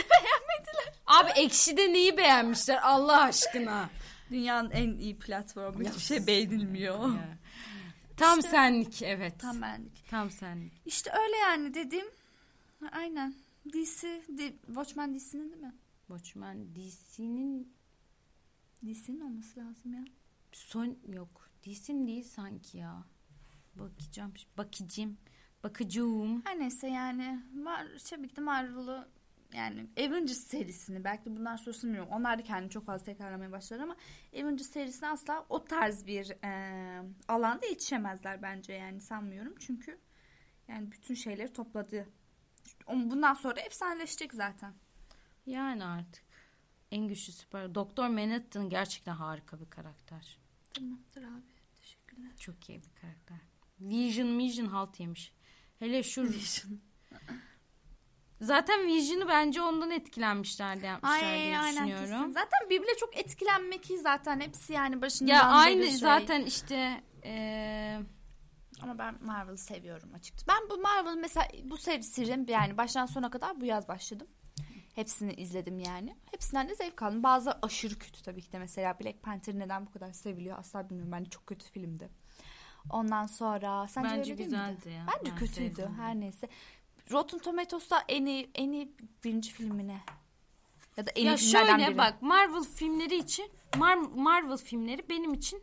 Abi 1.06 1.30
Ekşi'de 1.36 1.92
neyi 1.92 2.16
beğenmişler 2.16 2.78
Allah 2.82 3.22
aşkına. 3.22 3.90
Dünyanın 4.30 4.70
en 4.70 4.90
iyi 4.98 5.18
platformu. 5.18 5.80
Hiçbir 5.84 6.00
şey 6.00 6.26
beğenilmiyor. 6.26 6.98
Tam 8.16 8.38
İşte- 8.38 8.50
senlik 8.50 9.02
evet. 9.02 9.40
Tam 9.40 9.62
benlik. 9.62 10.08
Tam 10.08 10.30
senlik. 10.30 10.72
İşte 10.86 11.10
öyle 11.10 11.36
yani 11.36 11.74
dediğim. 11.74 12.06
Aynen. 12.92 13.34
DC, 13.72 14.22
di, 14.38 14.56
Watchmen 14.66 15.14
DC'nin 15.14 15.50
değil 15.50 15.62
mi? 15.62 15.74
Watchmen 16.06 16.66
DC'nin 16.74 17.72
DC'nin 18.86 19.20
olması 19.20 19.60
lazım 19.60 19.92
ya. 19.94 20.04
son 20.52 20.98
yok. 21.08 21.50
DC'nin 21.66 22.06
değil 22.06 22.24
sanki 22.24 22.78
ya. 22.78 23.04
Bakacağım. 23.74 24.32
Bakacağım. 24.58 25.16
Bakacağım. 25.64 26.42
Her 26.46 26.58
neyse 26.58 26.88
yani 26.88 27.42
Mar 27.54 27.86
tabii 28.10 28.28
ki 28.28 28.36
de 28.36 28.40
Marvel'ı 28.40 29.08
yani 29.54 29.86
Avengers 29.98 30.38
serisini 30.38 31.04
belki 31.04 31.24
de 31.24 31.36
bundan 31.36 31.56
sonrası 31.56 31.86
bilmiyorum. 31.86 32.10
Onlar 32.12 32.38
da 32.38 32.42
kendini 32.42 32.70
çok 32.70 32.86
fazla 32.86 33.04
tekrarlamaya 33.04 33.52
başlar 33.52 33.78
ama 33.78 33.96
Avengers 34.34 34.70
serisine 34.70 35.08
asla 35.08 35.46
o 35.48 35.64
tarz 35.64 36.06
bir 36.06 36.30
e, 36.44 37.02
alanda 37.28 37.66
yetişemezler 37.66 38.42
bence 38.42 38.72
yani 38.72 39.00
sanmıyorum. 39.00 39.54
Çünkü 39.58 39.98
yani 40.68 40.92
bütün 40.92 41.14
şeyleri 41.14 41.52
topladı. 41.52 42.08
Bundan 42.88 43.34
sonra 43.34 43.60
efsaneleşecek 43.60 44.34
zaten. 44.34 44.74
Yani 45.46 45.84
artık. 45.84 46.24
En 46.90 47.08
güçlü 47.08 47.32
süper. 47.32 47.74
Doktor 47.74 48.08
Manhattan 48.08 48.68
gerçekten 48.68 49.14
harika 49.14 49.60
bir 49.60 49.70
karakter. 49.70 50.38
Tamamdır 50.74 51.22
abi. 51.22 51.46
Teşekkürler. 51.80 52.36
Çok 52.38 52.68
iyi 52.68 52.82
bir 52.82 53.00
karakter. 53.00 53.38
Vision 53.80 54.38
Vision 54.38 54.66
halt 54.66 55.00
yemiş. 55.00 55.32
Hele 55.78 56.02
şu 56.02 56.32
Zaten 58.40 58.86
Vision'ı 58.86 59.28
bence 59.28 59.62
ondan 59.62 59.90
etkilenmişlerdi 59.90 60.86
yapmışlar 60.86 61.22
Ay, 61.22 61.42
diye 61.42 61.58
aynen 61.58 61.86
kesin. 61.86 62.04
düşünüyorum. 62.04 62.32
Zaten 62.32 62.70
birbirine 62.70 62.96
çok 62.96 63.16
etkilenmek 63.16 63.82
ki 63.82 63.98
zaten 63.98 64.40
hepsi 64.40 64.72
yani 64.72 65.02
başından 65.02 65.32
Ya 65.34 65.44
aynı 65.44 65.84
şey. 65.84 65.96
zaten 65.96 66.42
işte 66.44 67.02
eee 67.24 68.00
Ama 68.82 68.98
ben 68.98 69.14
Marvel'ı 69.24 69.58
seviyorum 69.58 70.14
açıkçası. 70.14 70.46
Ben 70.48 70.70
bu 70.70 70.80
Marvel 70.82 71.14
mesela 71.16 71.46
bu 71.64 71.76
serinin 71.76 72.46
yani 72.48 72.76
baştan 72.76 73.06
sona 73.06 73.30
kadar 73.30 73.60
bu 73.60 73.64
yaz 73.64 73.88
başladım. 73.88 74.26
Hepsini 74.94 75.32
izledim 75.34 75.78
yani. 75.78 76.16
Hepsinden 76.30 76.68
de 76.68 76.74
zevk 76.74 77.02
aldım. 77.02 77.22
Bazı 77.22 77.52
aşırı 77.62 77.98
kötü 77.98 78.22
tabii 78.22 78.42
ki 78.42 78.52
de. 78.52 78.58
Mesela 78.58 78.98
Black 79.00 79.22
Panther 79.22 79.58
neden 79.58 79.86
bu 79.86 79.90
kadar 79.92 80.12
seviliyor 80.12 80.58
asla 80.58 80.90
bilmiyorum. 80.90 81.12
Bence 81.12 81.30
çok 81.30 81.46
kötü 81.46 81.70
filmdi. 81.70 82.08
Ondan 82.90 83.26
sonra 83.26 83.88
sence 83.88 84.08
bence 84.08 84.18
öyle 84.32 84.38
değil 84.38 84.50
miydi? 84.50 84.74
güzeldi 84.76 84.90
ya. 84.94 85.06
Bence 85.08 85.30
Ben 85.30 85.36
kötüydü. 85.38 85.74
sevdim. 85.76 85.94
Her 85.96 86.14
neyse. 86.14 86.48
Rotten 87.12 87.38
Tomatoes'ta 87.38 88.04
en 88.08 88.26
iyi, 88.26 88.50
en 88.54 88.72
iyi 88.72 88.92
birinci 89.24 89.50
filmine. 89.52 90.00
Ya 90.96 91.06
da 91.06 91.10
en 91.10 91.24
ya 91.24 91.34
iyi 91.34 91.36
filmlerden 91.36 91.76
şöyle 91.76 91.88
biri. 91.88 91.98
bak 91.98 92.22
Marvel 92.22 92.62
filmleri 92.62 93.16
için 93.16 93.50
Mar- 93.72 94.14
Marvel 94.20 94.56
filmleri 94.56 95.08
benim 95.08 95.34
için 95.34 95.62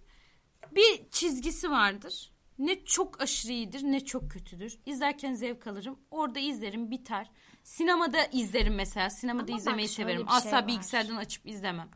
bir 0.72 1.10
çizgisi 1.12 1.72
vardır. 1.72 2.32
Ne 2.60 2.86
çok 2.86 3.22
aşırı 3.22 3.52
iyidir 3.52 3.84
ne 3.84 4.06
çok 4.06 4.32
kötüdür. 4.32 4.80
İzlerken 4.86 5.34
zevk 5.34 5.68
alırım. 5.68 6.00
Orada 6.12 6.40
izlerim 6.40 6.92
biter. 6.92 7.32
Sinemada 7.64 8.26
izlerim 8.26 8.76
mesela. 8.76 9.10
Sinemada 9.10 9.44
Ama 9.44 9.52
bak 9.54 9.60
izlemeyi 9.60 9.90
şöyle 9.90 10.10
severim. 10.10 10.28
bir 10.28 10.32
şey 10.32 10.38
Asla 10.38 10.52
var. 10.58 10.68
bilgisayardan 10.68 11.16
açıp 11.16 11.46
izlemem. 11.48 11.90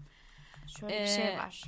Şöyle 0.80 1.02
bir 1.04 1.08
şey 1.08 1.28
Ee, 1.34 1.38
var. 1.38 1.64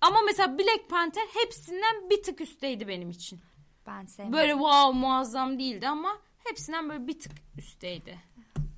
Ama 0.00 0.18
mesela 0.26 0.58
Black 0.58 0.90
Panther 0.90 1.22
hepsinden 1.42 2.10
bir 2.10 2.22
tık 2.22 2.40
üstteydi 2.40 2.88
benim 2.88 3.10
için. 3.10 3.40
Ben 3.86 4.06
sevmedim. 4.06 4.32
Böyle 4.38 4.52
wow 4.52 4.98
muazzam 4.98 5.58
değildi 5.58 5.88
ama 5.88 6.18
hepsinden 6.50 6.88
böyle 6.88 7.06
bir 7.06 7.20
tık 7.20 7.32
üstteydi. 7.58 8.18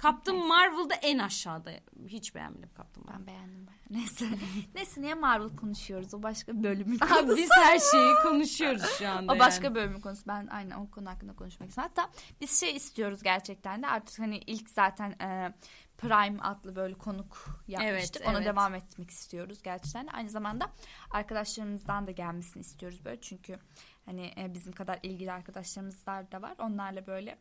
Captain 0.02 0.46
Marvel'da 0.46 0.94
en 0.94 1.18
aşağıda. 1.18 1.70
Hiç 2.09 2.35
beğenmedim 2.35 2.70
Captain 2.78 3.07
Marvel. 3.07 3.18
Ben 3.20 3.26
beğendim 3.26 3.66
bayağı. 3.66 3.78
Neyse. 3.90 4.26
Neyse 4.74 5.00
niye 5.02 5.14
Marvel 5.14 5.57
konuşuyoruz? 5.57 6.14
O 6.14 6.22
başka 6.22 6.62
bölümün 6.62 6.98
Abi 7.00 7.09
konusu. 7.09 7.37
biz 7.37 7.48
her 7.57 7.78
şeyi 7.78 8.12
konuşuyoruz 8.22 8.83
şu 8.98 9.09
anda. 9.11 9.33
O 9.33 9.38
başka 9.38 9.64
yani. 9.64 9.74
bölümün 9.74 10.00
konusu. 10.00 10.22
Ben 10.28 10.46
aynen 10.46 10.76
o 10.76 10.90
konu 10.90 11.11
hakkında 11.11 11.37
konuşmak 11.37 11.68
istiyorum. 11.68 11.92
Hatta 11.96 12.11
biz 12.40 12.61
şey 12.61 12.76
istiyoruz 12.76 13.22
gerçekten 13.22 13.83
de 13.83 13.87
artık 13.87 14.18
hani 14.18 14.38
ilk 14.38 14.70
zaten 14.70 15.11
e, 15.11 15.54
Prime 15.98 16.40
adlı 16.40 16.76
böyle 16.76 16.94
konuk 16.94 17.62
yapmıştık. 17.68 18.16
Evet, 18.22 18.28
Ona 18.28 18.37
evet. 18.37 18.46
devam 18.46 18.74
etmek 18.74 19.11
istiyoruz 19.11 19.62
gerçekten. 19.62 20.07
Aynı 20.07 20.31
zamanda 20.31 20.70
arkadaşlarımızdan 21.11 22.07
da 22.07 22.11
gelmesini 22.11 22.61
istiyoruz 22.61 23.04
böyle. 23.04 23.20
Çünkü 23.20 23.59
hani 24.09 24.33
e, 24.37 24.55
bizim 24.55 24.73
kadar 24.73 24.99
ilgili 25.03 25.33
arkadaşlarımız 25.33 26.07
da 26.07 26.42
var. 26.42 26.55
Onlarla 26.59 27.07
böyle 27.07 27.38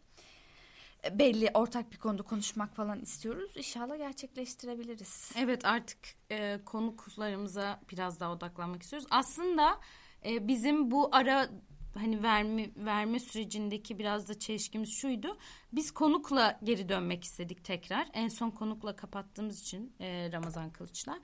e, 1.05 1.19
belli 1.19 1.51
ortak 1.53 1.91
bir 1.91 1.97
konuda 1.97 2.23
konuşmak 2.23 2.75
falan 2.75 3.01
istiyoruz. 3.01 3.51
İnşallah 3.57 3.97
gerçekleştirebiliriz. 3.97 5.31
Evet 5.37 5.65
artık 5.65 5.99
e, 6.31 6.59
konuklarımıza 6.65 7.79
biraz 7.91 8.19
daha 8.19 8.31
odaklanmak 8.31 8.83
istiyoruz. 8.83 9.07
Aslında 9.11 9.79
e, 10.25 10.47
bizim 10.47 10.91
bu 10.91 11.09
ara 11.11 11.49
hani 11.93 12.23
verme 12.23 12.69
verme 12.75 13.19
sürecindeki 13.19 13.99
biraz 13.99 14.29
da 14.29 14.39
çelişkimiz 14.39 14.89
şuydu. 15.01 15.37
Biz 15.73 15.91
konukla 15.91 16.59
geri 16.63 16.89
dönmek 16.89 17.23
istedik 17.23 17.63
tekrar. 17.63 18.09
En 18.13 18.27
son 18.27 18.49
konukla 18.49 18.95
kapattığımız 18.95 19.61
için 19.61 19.95
e, 19.99 20.31
Ramazan 20.31 20.69
Kılıç'la 20.71 21.19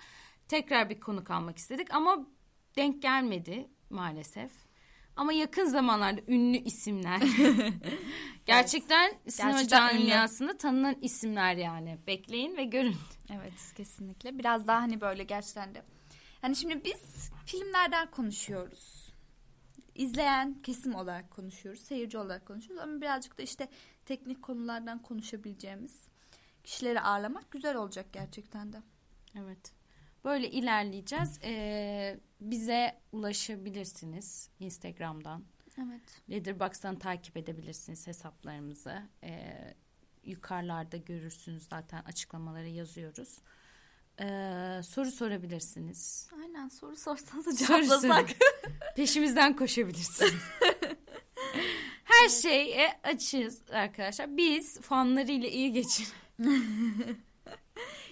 tekrar 0.48 0.90
bir 0.90 1.00
konuk 1.00 1.32
almak 1.32 1.58
istedik 1.58 1.94
ama 1.94 2.28
denk 2.76 3.02
gelmedi 3.02 3.68
maalesef. 3.90 4.52
Ama 5.16 5.34
yakın 5.34 5.66
zamanlarda 5.66 6.22
ünlü 6.28 6.58
isimler. 6.58 7.22
Gerçekten 8.46 9.14
sinema 9.28 9.52
Gerçekten 9.52 9.96
ünlü. 9.96 10.08
camiasında 10.08 10.58
tanınan 10.58 10.96
isimler 11.02 11.56
yani. 11.56 11.98
Bekleyin 12.08 12.58
ve 12.58 12.64
görün. 12.64 12.96
Evet 13.30 13.74
kesinlikle. 13.76 14.40
Biraz 14.40 14.68
daha 14.68 14.82
hani 14.82 15.02
böyle 15.02 15.24
gerçekten 15.24 15.76
de. 15.76 15.84
Hani 16.42 16.56
şimdi 16.56 16.84
biz 16.86 17.32
filmlerden 17.46 18.12
konuşuyoruz. 18.12 19.14
İzleyen 19.96 20.62
kesim 20.64 20.96
olarak 20.96 21.32
konuşuyoruz. 21.32 21.82
Seyirci 21.82 22.18
olarak 22.18 22.46
konuşuyoruz. 22.46 22.84
Ama 22.84 23.02
birazcık 23.02 23.38
da 23.38 23.44
işte 23.44 23.68
teknik 24.06 24.42
konulardan 24.42 25.02
konuşabileceğimiz 25.02 26.08
kişileri 26.64 27.02
ağırlamak 27.02 27.52
güzel 27.52 27.76
olacak 27.76 28.06
gerçekten 28.14 28.74
de. 28.74 28.82
Evet. 29.40 29.74
Böyle 30.26 30.50
ilerleyeceğiz. 30.50 31.40
Ee, 31.44 32.20
bize 32.42 33.02
ulaşabilirsiniz 33.12 34.50
Instagram'dan. 34.60 35.44
Evet. 35.78 36.22
Letterboxd'dan 36.30 37.00
takip 37.00 37.38
edebilirsiniz 37.38 38.08
hesaplarımızı. 38.08 39.02
Ee, 39.24 39.74
yukarılarda 40.24 40.98
görürsünüz 40.98 41.64
zaten 41.70 42.04
açıklamaları 42.04 42.68
yazıyoruz. 42.70 43.40
Ee, 44.20 44.82
soru 44.84 45.12
sorabilirsiniz. 45.12 46.30
Aynen 46.42 46.68
soru 46.68 46.96
sorsanız 46.96 47.60
cevaplasak. 47.60 48.30
Peşimizden 48.96 49.56
koşabilirsiniz. 49.56 50.34
Her 52.04 52.30
şeye 52.30 53.00
açığız 53.04 53.62
arkadaşlar. 53.72 54.38
Biz 54.38 54.82
fanlarıyla 54.82 55.48
iyi 55.50 55.72
geçin. 55.72 56.08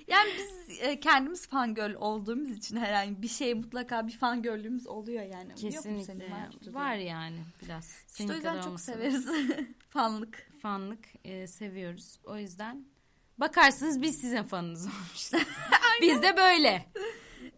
yani 0.08 0.30
biz 0.38 0.80
e, 0.82 1.00
kendimiz 1.00 1.48
fangirl 1.48 1.94
olduğumuz 1.94 2.52
için 2.52 2.78
herhangi 2.78 3.22
bir 3.22 3.28
şey 3.28 3.54
mutlaka 3.54 4.08
bir 4.08 4.12
fangirl'lüğümüz 4.12 4.88
oluyor 4.88 5.24
yani. 5.24 5.56
Kesinlikle. 5.56 6.32
Vardır 6.32 6.74
Var 6.74 6.96
yani. 6.96 7.38
biraz. 7.66 7.96
İşte 8.20 8.32
o 8.34 8.36
yüzden 8.36 8.62
çok 8.62 8.80
severiz 8.80 9.28
fanlık. 9.90 10.48
fanlık 10.62 11.06
e, 11.24 11.48
seviyoruz. 11.48 12.20
O 12.26 12.38
yüzden 12.38 12.86
bakarsınız 13.38 14.02
biz 14.02 14.22
sizin 14.22 14.44
fanınız 14.44 14.86
olmuşuz. 14.86 15.32
biz 16.02 16.22
de 16.22 16.38
böyle. 16.38 16.86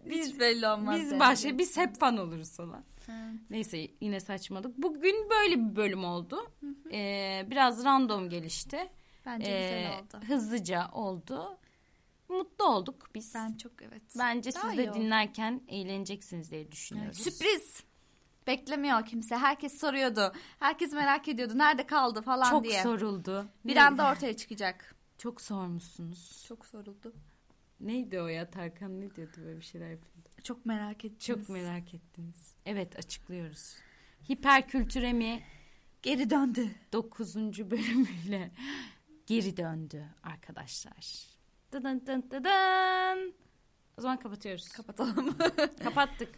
Hiç 0.09 0.39
belli 0.39 0.67
olmaz. 0.67 0.99
Biz 0.99 1.11
yani. 1.11 1.19
başka 1.19 1.57
biz 1.57 1.77
hep 1.77 1.95
fan 1.95 2.17
oluruz 2.17 2.51
falan. 2.57 2.83
Evet. 3.09 3.39
Neyse 3.49 3.87
yine 4.01 4.19
saçmalık. 4.19 4.77
Bugün 4.77 5.29
böyle 5.29 5.59
bir 5.59 5.75
bölüm 5.75 6.03
oldu. 6.05 6.51
Ee, 6.91 7.45
biraz 7.51 7.85
random 7.85 8.29
gelişti. 8.29 8.89
Bence 9.25 9.51
Ee, 9.51 9.81
güzel 9.81 9.99
oldu. 9.99 10.25
Hızlıca 10.27 10.89
oldu. 10.93 11.57
Mutlu 12.37 12.65
olduk 12.65 13.09
biz. 13.15 13.33
Ben 13.35 13.57
çok 13.57 13.81
evet. 13.81 14.01
Bence 14.19 14.53
Daha 14.53 14.69
siz 14.69 14.77
de 14.77 14.89
oldu. 14.91 14.99
dinlerken 14.99 15.61
eğleneceksiniz 15.67 16.51
diye 16.51 16.71
düşünüyoruz. 16.71 17.17
Sürpriz. 17.17 17.83
Beklemiyor 18.47 19.05
kimse. 19.05 19.37
Herkes 19.37 19.79
soruyordu. 19.79 20.33
Herkes 20.59 20.93
merak 20.93 21.27
ediyordu. 21.27 21.57
Nerede 21.57 21.85
kaldı 21.85 22.21
falan 22.21 22.49
Çok 22.49 22.63
diye. 22.63 22.83
soruldu. 22.83 23.47
Bir 23.65 23.75
Ne- 23.75 23.83
anda 23.83 24.11
ortaya 24.11 24.37
çıkacak. 24.37 24.95
Çok 25.17 25.41
sormuşsunuz. 25.41 26.45
Çok 26.47 26.65
soruldu. 26.65 27.13
Neydi 27.79 28.21
o 28.21 28.27
ya 28.27 28.49
Tarkan 28.51 29.01
ne 29.01 29.15
diyordu 29.15 29.37
böyle 29.37 29.57
bir 29.59 29.65
şeyler 29.65 29.89
yapıyordu. 29.91 30.29
Çok 30.43 30.65
merak 30.65 31.05
ettiniz. 31.05 31.25
Çok 31.25 31.49
merak 31.49 31.93
ettiniz. 31.93 32.55
Evet 32.65 32.99
açıklıyoruz. 32.99 33.75
Hiperkültüre 34.31 35.13
mi 35.13 35.43
Geri 36.01 36.29
döndü. 36.29 36.69
9. 36.93 37.35
bölümüyle 37.71 38.51
geri 39.27 39.57
döndü 39.57 40.05
arkadaşlar. 40.23 41.32
Dıdın 41.73 42.05
dın 42.05 42.23
dıdın. 42.31 43.33
O 43.97 44.01
zaman 44.01 44.19
kapatıyoruz. 44.19 44.69
Kapatalım. 44.69 45.37
Kapattık. 45.83 46.29